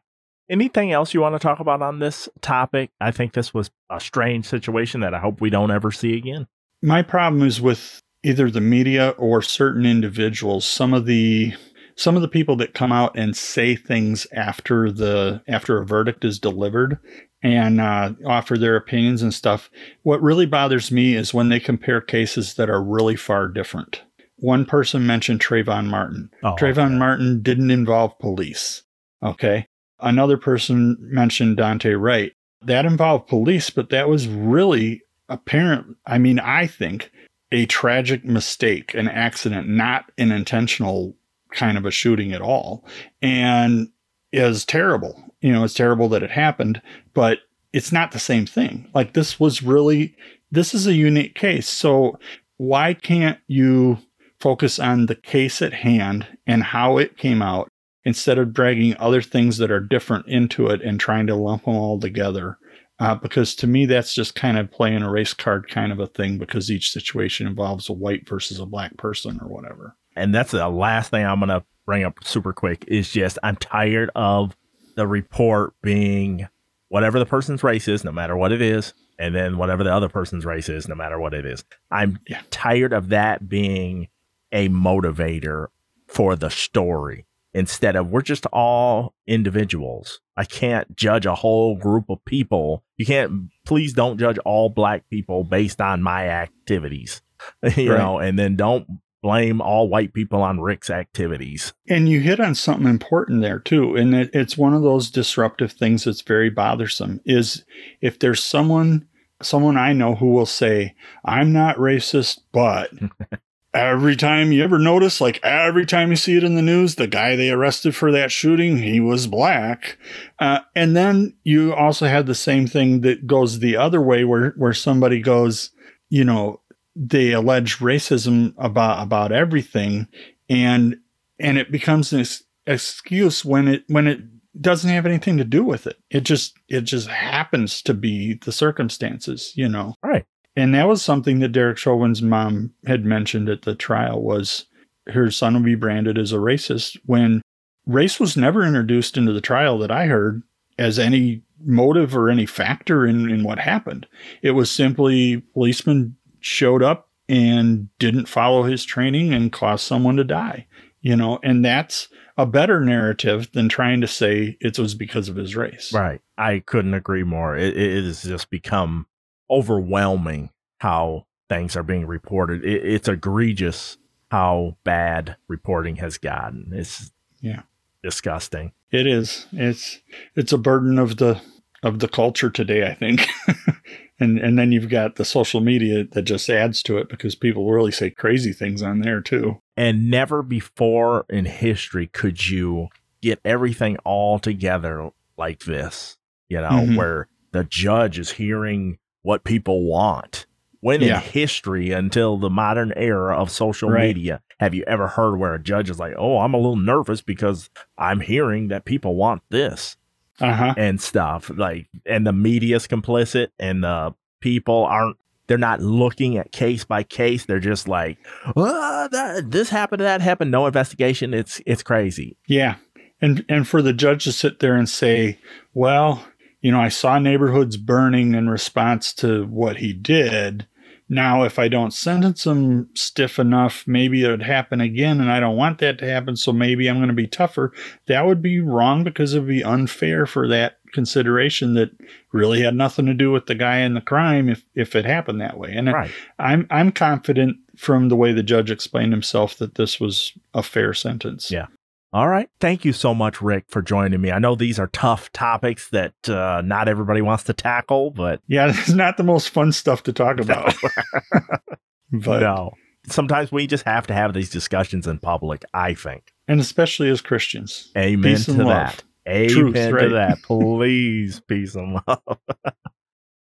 Anything 0.50 0.92
else 0.92 1.14
you 1.14 1.22
want 1.22 1.36
to 1.36 1.40
talk 1.40 1.62
about 1.62 1.82
on 1.82 2.00
this 2.00 2.28
topic? 2.42 2.90
I 3.00 3.12
think 3.12 3.32
this 3.32 3.54
was 3.54 3.72
a 3.90 4.02
strange 4.02 4.46
situation 4.46 5.00
that 5.02 5.14
I 5.14 5.20
hope 5.20 5.40
we 5.40 5.50
don't 5.50 5.72
ever 5.72 5.92
see 5.92 6.18
again. 6.18 6.48
my 6.82 7.02
problem 7.02 7.44
is 7.44 7.62
with 7.62 8.02
either 8.24 8.50
the 8.50 8.62
media 8.62 9.10
or 9.18 9.42
certain 9.42 9.86
individuals 9.86 10.66
some 10.66 10.94
of 10.94 11.06
the 11.06 11.54
some 11.96 12.16
of 12.16 12.22
the 12.22 12.28
people 12.28 12.56
that 12.56 12.74
come 12.74 12.92
out 12.92 13.16
and 13.18 13.36
say 13.36 13.76
things 13.76 14.26
after 14.34 14.92
the 14.92 15.42
after 15.48 15.80
a 15.80 15.86
verdict 15.86 16.24
is 16.26 16.40
delivered 16.40 16.98
and 17.44 17.82
uh, 17.82 18.14
offer 18.26 18.58
their 18.58 18.76
opinions 18.76 19.22
and 19.22 19.34
stuff 19.34 19.70
what 20.04 20.22
really 20.22 20.46
bothers 20.46 20.92
me 20.92 21.16
is 21.16 21.34
when 21.34 21.50
they 21.50 21.60
compare 21.60 22.02
cases 22.02 22.56
that 22.56 22.70
are 22.70 22.84
really 22.84 23.16
far 23.16 23.48
different 23.48 24.04
one 24.42 24.66
person 24.66 25.06
mentioned 25.06 25.40
Trayvon 25.40 25.86
Martin. 25.86 26.32
Oh, 26.44 26.56
Trayvon. 26.60 26.98
Martin 26.98 27.42
didn't 27.42 27.70
involve 27.72 28.18
police. 28.20 28.84
Okay. 29.24 29.68
Another 30.00 30.36
person 30.36 30.98
mentioned 31.00 31.58
Daunte 31.58 32.00
Wright. 32.00 32.34
That 32.64 32.86
involved 32.86 33.28
police, 33.28 33.70
but 33.70 33.90
that 33.92 34.10
was 34.10 34.28
really 34.28 35.02
apparent. 35.30 35.96
I 36.08 36.18
mean, 36.18 36.40
I 36.40 36.66
think 36.66 37.12
a 37.52 37.66
tragic 37.66 38.24
mistake, 38.24 38.94
an 38.94 39.08
accident, 39.08 39.68
not 39.68 40.12
an 40.18 40.32
intentional 40.32 41.16
kind 41.54 41.78
of 41.78 41.86
a 41.86 41.92
shooting 41.92 42.32
at 42.32 42.42
all. 42.42 42.86
And 43.22 43.90
is 44.32 44.66
terrible. 44.66 45.22
You 45.42 45.52
know, 45.52 45.64
it's 45.64 45.74
terrible 45.74 46.10
that 46.10 46.24
it 46.24 46.32
happened, 46.32 46.82
but 47.14 47.40
it's 47.74 47.92
not 47.92 48.12
the 48.12 48.20
same 48.20 48.46
thing. 48.46 48.90
Like 48.94 49.14
this 49.14 49.40
was 49.40 49.64
really 49.64 50.16
this 50.52 50.74
is 50.74 50.88
a 50.88 50.94
unique 50.94 51.36
case. 51.36 51.68
So 51.68 52.20
why 52.58 52.94
can't 52.94 53.40
you 53.48 54.00
focus 54.40 54.80
on 54.80 55.06
the 55.06 55.16
case 55.16 55.62
at 55.62 55.74
hand 55.74 56.28
and 56.46 56.64
how 56.64 56.98
it 56.98 57.18
came 57.18 57.42
out 57.42 57.70
instead 58.04 58.38
of 58.38 58.54
dragging 58.54 58.96
other 58.98 59.22
things 59.22 59.58
that 59.58 59.72
are 59.72 59.80
different 59.80 60.28
into 60.28 60.68
it 60.68 60.82
and 60.82 61.00
trying 61.00 61.28
to 61.28 61.36
lump 61.36 61.66
them 61.66 61.76
all 61.76 62.00
together? 62.00 62.58
Uh, 63.02 63.16
because 63.16 63.56
to 63.56 63.66
me, 63.66 63.88
that's 63.88 64.14
just 64.14 64.36
kind 64.36 64.60
of 64.60 64.70
playing 64.70 65.02
a 65.02 65.10
race 65.10 65.34
card 65.34 65.68
kind 65.68 65.92
of 65.92 66.00
a 66.00 66.06
thing 66.06 66.38
because 66.38 66.70
each 66.70 66.92
situation 66.92 67.48
involves 67.48 67.90
a 67.90 67.94
white 67.94 68.30
versus 68.30 68.60
a 68.60 68.66
black 68.66 68.96
person 68.98 69.40
or 69.42 69.48
whatever. 69.48 69.96
And 70.16 70.36
that's 70.36 70.52
the 70.52 70.70
last 70.70 71.10
thing 71.10 71.26
I'm 71.26 71.40
going 71.40 71.50
to 71.50 71.64
bring 71.88 72.04
up 72.04 72.24
super 72.24 72.54
quick 72.54 72.86
is 72.88 73.12
just 73.12 73.40
I'm 73.42 73.56
tired 73.56 74.12
of 74.16 74.56
the 74.96 75.08
report 75.08 75.74
being 75.82 76.48
whatever 76.90 77.18
the 77.18 77.26
person's 77.26 77.64
race 77.64 77.88
is, 77.88 78.04
no 78.04 78.12
matter 78.12 78.38
what 78.38 78.52
it 78.52 78.62
is, 78.62 78.94
and 79.18 79.34
then 79.34 79.58
whatever 79.58 79.84
the 79.84 79.92
other 79.92 80.10
person's 80.10 80.46
race 80.46 80.70
is, 80.70 80.88
no 80.88 80.94
matter 80.94 81.20
what 81.20 81.34
it 81.34 81.44
is. 81.46 81.64
I'm 81.90 82.20
Yeah. 82.28 82.42
tired 82.52 82.94
of 82.94 83.10
that 83.10 83.50
being 83.50 84.10
a 84.52 84.70
motivator 84.70 85.68
for 86.08 86.36
the 86.36 86.50
story 86.52 87.26
instead 87.54 87.96
of 87.96 88.08
we're 88.08 88.22
just 88.22 88.46
all 88.48 89.14
individuals. 89.28 90.20
I 90.38 90.46
can't 90.46 90.96
judge 90.96 91.26
a 91.26 91.36
whole 91.36 91.76
group 91.78 92.06
of 92.10 92.24
people. 92.26 92.84
You 92.98 93.06
can't, 93.06 93.50
please 93.66 93.94
don't 93.94 94.18
judge 94.20 94.38
all 94.40 94.70
black 94.70 95.10
people 95.10 95.44
based 95.44 95.82
on 95.82 96.02
my 96.02 96.28
activities, 96.30 97.22
you 97.76 97.92
Right. 97.92 97.98
know, 97.98 98.20
and 98.20 98.38
then 98.40 98.56
don't 98.56 98.88
blame 99.24 99.62
all 99.62 99.88
white 99.88 100.14
people 100.14 100.42
on 100.42 100.60
Rick's 100.62 100.90
activities. 100.90 101.74
And 101.88 102.10
you 102.10 102.22
hit 102.22 102.40
on 102.40 102.56
something 102.56 102.88
important 102.88 103.42
there 103.42 103.60
too, 103.60 103.96
and 103.96 104.16
it, 104.16 104.30
it's 104.34 104.58
one 104.58 104.74
of 104.74 104.82
those 104.82 105.12
disruptive 105.12 105.74
things 105.74 106.06
that's 106.06 106.22
very 106.22 106.50
bothersome. 106.50 107.22
Is 107.26 107.64
if 108.02 108.18
there's 108.18 108.44
someone, 108.44 109.08
someone 109.42 109.78
I 109.78 109.94
know 109.94 110.16
who 110.16 110.32
will 110.32 110.48
say, 110.48 110.96
"I'm 111.24 111.54
not 111.54 111.78
racist," 111.78 112.40
but 112.52 112.90
every 113.74 114.16
time 114.16 114.52
you 114.52 114.64
ever 114.64 114.80
notice, 114.80 115.22
like 115.22 115.40
every 115.44 115.86
time 115.86 116.10
you 116.10 116.16
see 116.16 116.38
it 116.38 116.44
in 116.44 116.56
the 116.56 116.62
news, 116.62 116.96
the 116.96 117.08
guy 117.08 117.36
they 117.36 117.50
arrested 117.50 117.96
for 117.96 118.12
that 118.12 118.32
shooting, 118.32 118.78
he 118.78 119.00
was 119.00 119.28
black, 119.28 119.98
uh, 120.40 120.60
and 120.76 120.96
then 120.96 121.36
you 121.44 121.74
also 121.74 122.08
have 122.08 122.26
the 122.26 122.36
same 122.36 122.68
thing 122.68 123.02
that 123.02 123.28
goes 123.28 123.60
the 123.60 123.78
other 123.78 124.02
way, 124.02 124.24
where 124.24 124.52
where 124.58 124.74
somebody 124.74 125.22
goes, 125.22 125.72
you 126.10 126.24
know, 126.24 126.62
they 126.96 127.32
allege 127.32 127.78
racism 127.80 128.54
about 128.58 129.02
about 129.04 129.32
everything, 129.32 130.08
and 130.50 130.98
and 131.40 131.58
it 131.58 131.72
becomes 131.72 132.14
an 132.14 132.22
ex- 132.22 132.44
excuse 132.66 133.46
when 133.46 133.68
it 133.68 133.84
when 133.88 134.08
it 134.08 134.20
doesn't 134.60 134.90
have 134.90 135.06
anything 135.06 135.38
to 135.38 135.46
do 135.46 135.64
with 135.64 135.88
it. 135.88 135.98
It 136.10 136.22
just 136.22 136.54
it 136.68 136.82
just 136.82 137.08
happens 137.08 137.82
to 137.84 137.94
be 137.94 138.34
the 138.44 138.52
circumstances, 138.52 139.54
you 139.56 139.70
know. 139.70 139.96
Right. 140.04 140.26
And 140.56 140.76
that 140.76 140.88
was 140.88 141.02
something 141.02 141.40
that 141.40 141.54
Derek 141.54 141.78
Chauvin's 141.78 142.22
mom 142.22 142.74
had 142.86 143.06
mentioned 143.06 143.50
at 143.50 143.62
the 143.62 143.76
trial 143.76 144.22
was 144.22 144.66
her 145.08 145.32
son 145.32 145.54
will 145.54 145.62
be 145.62 145.76
branded 145.76 146.18
as 146.18 146.32
a 146.32 146.38
racist 146.38 146.98
when 147.06 147.42
race 147.86 148.20
was 148.20 148.38
never 148.38 148.64
introduced 148.64 149.18
into 149.18 149.34
the 149.34 149.42
trial 149.42 149.78
that 149.80 149.92
I 149.92 150.08
heard 150.08 150.44
as 150.78 151.00
any 151.00 151.42
motive 151.64 152.16
or 152.16 152.30
any 152.30 152.46
factor 152.46 153.06
in, 153.06 153.30
in 153.30 153.44
what 153.44 153.60
happened. 153.60 154.08
It 154.42 154.52
was 154.52 154.70
simply 154.70 155.38
policeman 155.54 156.18
showed 156.40 156.84
up 156.84 157.10
and 157.30 157.88
didn't 158.00 158.28
follow 158.28 158.64
his 158.64 158.84
training 158.84 159.34
and 159.34 159.52
caused 159.52 159.86
someone 159.86 160.18
to 160.18 160.24
die. 160.24 160.68
You 161.02 161.16
know, 161.16 161.40
and 161.44 161.66
that's 161.66 162.10
a 162.38 162.46
better 162.46 162.80
narrative 162.80 163.52
than 163.54 163.70
trying 163.70 164.02
to 164.02 164.08
say 164.08 164.58
it 164.62 164.78
was 164.78 164.94
because 164.94 165.30
of 165.30 165.36
his 165.36 165.56
race. 165.56 165.92
Right. 165.92 166.22
I 166.38 166.60
couldn't 166.60 166.94
agree 166.94 167.24
more. 167.24 167.56
It, 167.56 167.76
it 167.76 168.04
has 168.04 168.22
just 168.22 168.50
become 168.52 169.08
overwhelming 169.52 170.50
how 170.80 171.26
things 171.50 171.76
are 171.76 171.84
being 171.84 172.08
reported. 172.08 172.64
It, 172.64 172.86
it's 172.86 173.08
egregious 173.08 173.98
how 174.32 174.78
bad 174.84 175.36
reporting 175.48 175.98
has 175.98 176.18
gotten. 176.18 176.72
It's 176.74 177.12
Yeah. 177.42 177.64
disgusting. 178.02 178.72
It 178.92 179.06
is. 179.08 179.46
It's 179.52 180.00
it's 180.36 180.54
a 180.54 180.58
burden 180.58 180.98
of 180.98 181.18
the 181.18 181.42
of 181.84 182.00
the 182.00 182.08
culture 182.08 182.50
today, 182.50 182.88
I 182.88 182.94
think. 182.94 183.28
and 184.20 184.40
and 184.40 184.58
then 184.58 184.72
you've 184.72 184.90
got 184.90 185.16
the 185.16 185.26
social 185.26 185.60
media 185.62 186.06
that 186.12 186.24
just 186.24 186.50
adds 186.50 186.82
to 186.84 186.98
it 186.98 187.10
because 187.10 187.36
people 187.36 187.70
really 187.72 187.92
say 187.92 188.10
crazy 188.10 188.54
things 188.54 188.82
on 188.82 189.00
there 189.02 189.22
too. 189.22 189.62
And 189.78 190.10
never 190.10 190.42
before 190.44 191.26
in 191.30 191.46
history 191.46 192.08
could 192.08 192.48
you 192.50 192.88
get 193.22 193.40
everything 193.46 193.98
all 194.06 194.40
together 194.40 195.10
like 195.38 195.62
this, 195.66 196.18
you 196.50 196.58
know, 196.58 196.70
Mhm. 196.70 196.98
where 196.98 197.28
the 197.52 197.64
judge 197.64 198.18
is 198.20 198.32
hearing 198.32 198.98
what 199.22 199.44
people 199.44 199.84
want. 199.86 200.46
When 200.80 201.02
Yeah. 201.02 201.18
in 201.18 201.22
history, 201.22 201.92
until 201.92 202.38
the 202.38 202.50
modern 202.50 202.92
era 202.96 203.36
of 203.36 203.52
social 203.52 203.90
Right. 203.92 204.16
media, 204.16 204.42
have 204.60 204.74
you 204.74 204.84
ever 204.88 205.08
heard 205.10 205.38
where 205.38 205.54
a 205.54 205.62
judge 205.62 205.90
is 205.92 206.00
like, 206.00 206.16
oh, 206.18 206.40
I'm 206.40 206.54
a 206.56 206.58
little 206.58 206.76
nervous 206.76 207.22
because 207.22 207.70
I'm 208.00 208.20
hearing 208.20 208.70
that 208.70 208.84
people 208.86 209.16
want 209.16 209.44
this 209.52 209.98
Uh-huh. 210.40 210.74
and 210.78 211.00
stuff? 211.00 211.52
Like, 211.56 211.88
and 212.06 212.26
the 212.26 212.34
media's 212.34 212.88
complicit 212.88 213.50
and 213.60 213.84
the 213.84 214.16
people 214.40 214.86
aren't. 214.86 215.18
They're 215.48 215.58
not 215.58 215.82
looking 215.82 216.38
at 216.38 216.52
case 216.54 216.84
by 216.86 217.04
case. 217.04 217.46
They're 217.46 217.60
just 217.60 217.88
like, 217.88 218.18
"Ah, 218.56 219.10
that, 219.12 219.52
this 219.52 219.70
happened, 219.70 220.02
that 220.02 220.22
happened. 220.22 220.50
No 220.50 220.66
investigation. 220.66 221.34
It's 221.34 221.62
it's 221.66 221.84
crazy. 221.84 222.38
Yeah. 222.48 222.76
And 223.22 223.44
and 223.50 223.68
for 223.68 223.82
the 223.82 223.92
judge 223.94 224.24
to 224.24 224.32
sit 224.32 224.60
there 224.62 224.76
and 224.76 224.88
say, 224.90 225.38
"Well, 225.74 226.24
you 226.62 226.71
know, 226.71 226.80
I 226.80 226.89
saw 226.89 227.19
neighborhoods 227.19 227.78
burning 227.78 228.34
in 228.36 228.50
response 228.50 229.13
to 229.15 229.45
what 229.45 229.78
he 229.78 229.93
did. 229.93 230.67
Now, 231.10 231.43
if 231.43 231.60
I 231.60 231.67
don't 231.67 231.93
sentence 231.93 232.45
him 232.45 232.88
stiff 232.93 233.38
enough, 233.38 233.84
maybe 233.86 234.24
it 234.24 234.30
would 234.30 234.43
happen 234.43 234.80
again, 234.80 235.19
and 235.19 235.30
I 235.30 235.41
don't 235.41 235.58
want 235.58 235.80
that 235.80 235.97
to 235.97 236.06
happen. 236.06 236.38
So 236.38 236.54
maybe 236.54 236.88
I'm 236.88 237.00
going 237.00 237.10
to 237.10 237.13
be 237.13 237.28
tougher. 237.28 237.74
That 238.08 238.26
would 238.26 238.41
be 238.41 238.62
wrong 238.62 239.04
because 239.04 239.34
it 239.34 239.39
would 239.39 239.50
be 239.50 239.62
unfair 239.62 240.26
for 240.26 240.47
that 240.47 240.78
consideration 240.93 241.74
that 241.74 241.91
really 242.32 242.62
had 242.62 242.76
nothing 242.76 243.08
to 243.08 243.13
do 243.13 243.30
with 243.30 243.47
the 243.47 243.56
guy 243.56 243.78
and 243.78 243.95
the 243.95 244.02
crime 244.02 244.47
if 244.47 244.65
if 244.74 244.95
it 244.95 245.04
happened 245.04 245.41
that 245.41 245.58
way. 245.58 245.74
And 245.74 245.91
Right. 245.91 246.12
I'm 246.39 246.65
I'm 246.69 246.93
confident 246.93 247.58
from 247.76 248.08
the 248.08 248.15
way 248.15 248.32
the 248.32 248.43
judge 248.43 248.71
explained 248.71 249.12
himself 249.12 249.58
that 249.58 249.76
this 249.76 250.00
was 250.00 250.32
a 250.54 250.63
fair 250.63 250.93
sentence. 250.93 251.52
Yeah. 251.52 251.67
All 252.13 252.28
right. 252.28 252.50
Thank 252.60 252.84
you 252.84 252.91
so 252.91 253.13
much, 253.13 253.41
Rick, 253.41 253.65
for 253.69 253.82
joining 253.82 254.19
me. 254.19 254.32
I 254.32 254.39
know 254.39 254.56
these 254.56 254.78
are 254.80 254.88
tough 254.88 255.32
topics 255.32 255.89
that 255.91 256.13
uh, 256.28 256.62
not 256.65 256.89
everybody 256.89 257.21
wants 257.21 257.45
to 257.45 257.54
tackle, 257.54 258.12
but 258.12 258.41
Yeah, 258.47 258.67
it's 258.76 258.89
not 258.89 259.15
the 259.17 259.24
most 259.24 259.50
fun 259.50 259.71
stuff 259.71 260.04
to 260.04 260.13
talk 260.13 260.39
about. 260.39 260.76
but 262.12 262.39
no. 262.41 262.71
Sometimes 263.08 263.52
we 263.52 263.65
just 263.65 263.86
have 263.86 264.06
to 264.08 264.13
have 264.13 264.34
these 264.34 264.50
discussions 264.50 265.08
in 265.08 265.19
public, 265.19 265.63
I 265.74 265.93
think. 265.93 266.34
and 266.47 266.60
especially 266.60 267.10
as 267.10 267.21
Christians. 267.21 267.91
Amen 267.97 268.34
Peace 268.36 268.45
to 268.45 268.52
and 268.52 268.60
love. 268.65 268.67
that. 268.67 269.04
Amen 269.28 269.50
Truth, 269.50 269.74
to 269.76 269.91
right? 269.93 270.12
that. 270.12 270.41
Please, 270.43 271.39
peace 271.47 271.76
and 271.76 272.00
love. 272.08 272.38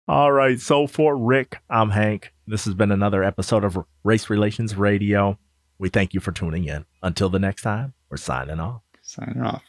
All 0.08 0.32
right. 0.32 0.60
So 0.60 0.88
for 0.88 1.16
Rick, 1.18 1.58
I'm 1.70 1.90
Hank. 1.92 2.34
This 2.46 2.66
has 2.66 2.74
been 2.74 2.92
another 2.92 3.24
episode 3.24 3.64
of 3.64 3.78
Race 4.04 4.30
Relations 4.30 4.76
Radio. 4.76 5.38
We 5.80 5.90
thank 5.90 6.14
you 6.14 6.20
for 6.20 6.32
tuning 6.32 6.66
in. 6.66 6.86
Until 7.04 7.30
the 7.30 7.40
next 7.40 7.62
time, 7.62 7.94
we're 8.10 8.18
signing 8.18 8.60
off. 8.60 8.82
Signing 9.02 9.42
off. 9.42 9.64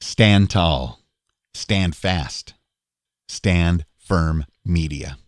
Stand 0.00 0.50
tall. 0.50 1.00
Stand 1.54 1.96
fast. 1.96 2.54
Stand 3.28 3.84
firm 3.96 4.44
media. 4.64 5.18